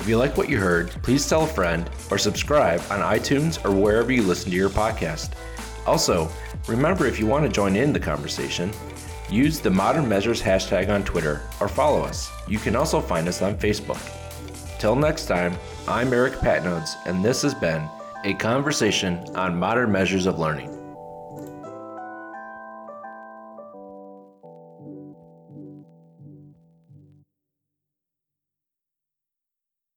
[0.00, 3.70] If you like what you heard, please tell a friend or subscribe on iTunes or
[3.70, 5.30] wherever you listen to your podcast.
[5.86, 6.28] Also,
[6.66, 8.72] remember if you want to join in the conversation,
[9.30, 12.30] use the Modern Measures hashtag on Twitter or follow us.
[12.46, 14.00] You can also find us on Facebook.
[14.78, 15.56] Till next time,
[15.88, 17.88] I'm Eric Patnoudes, and this has been
[18.24, 20.83] a conversation on modern measures of learning.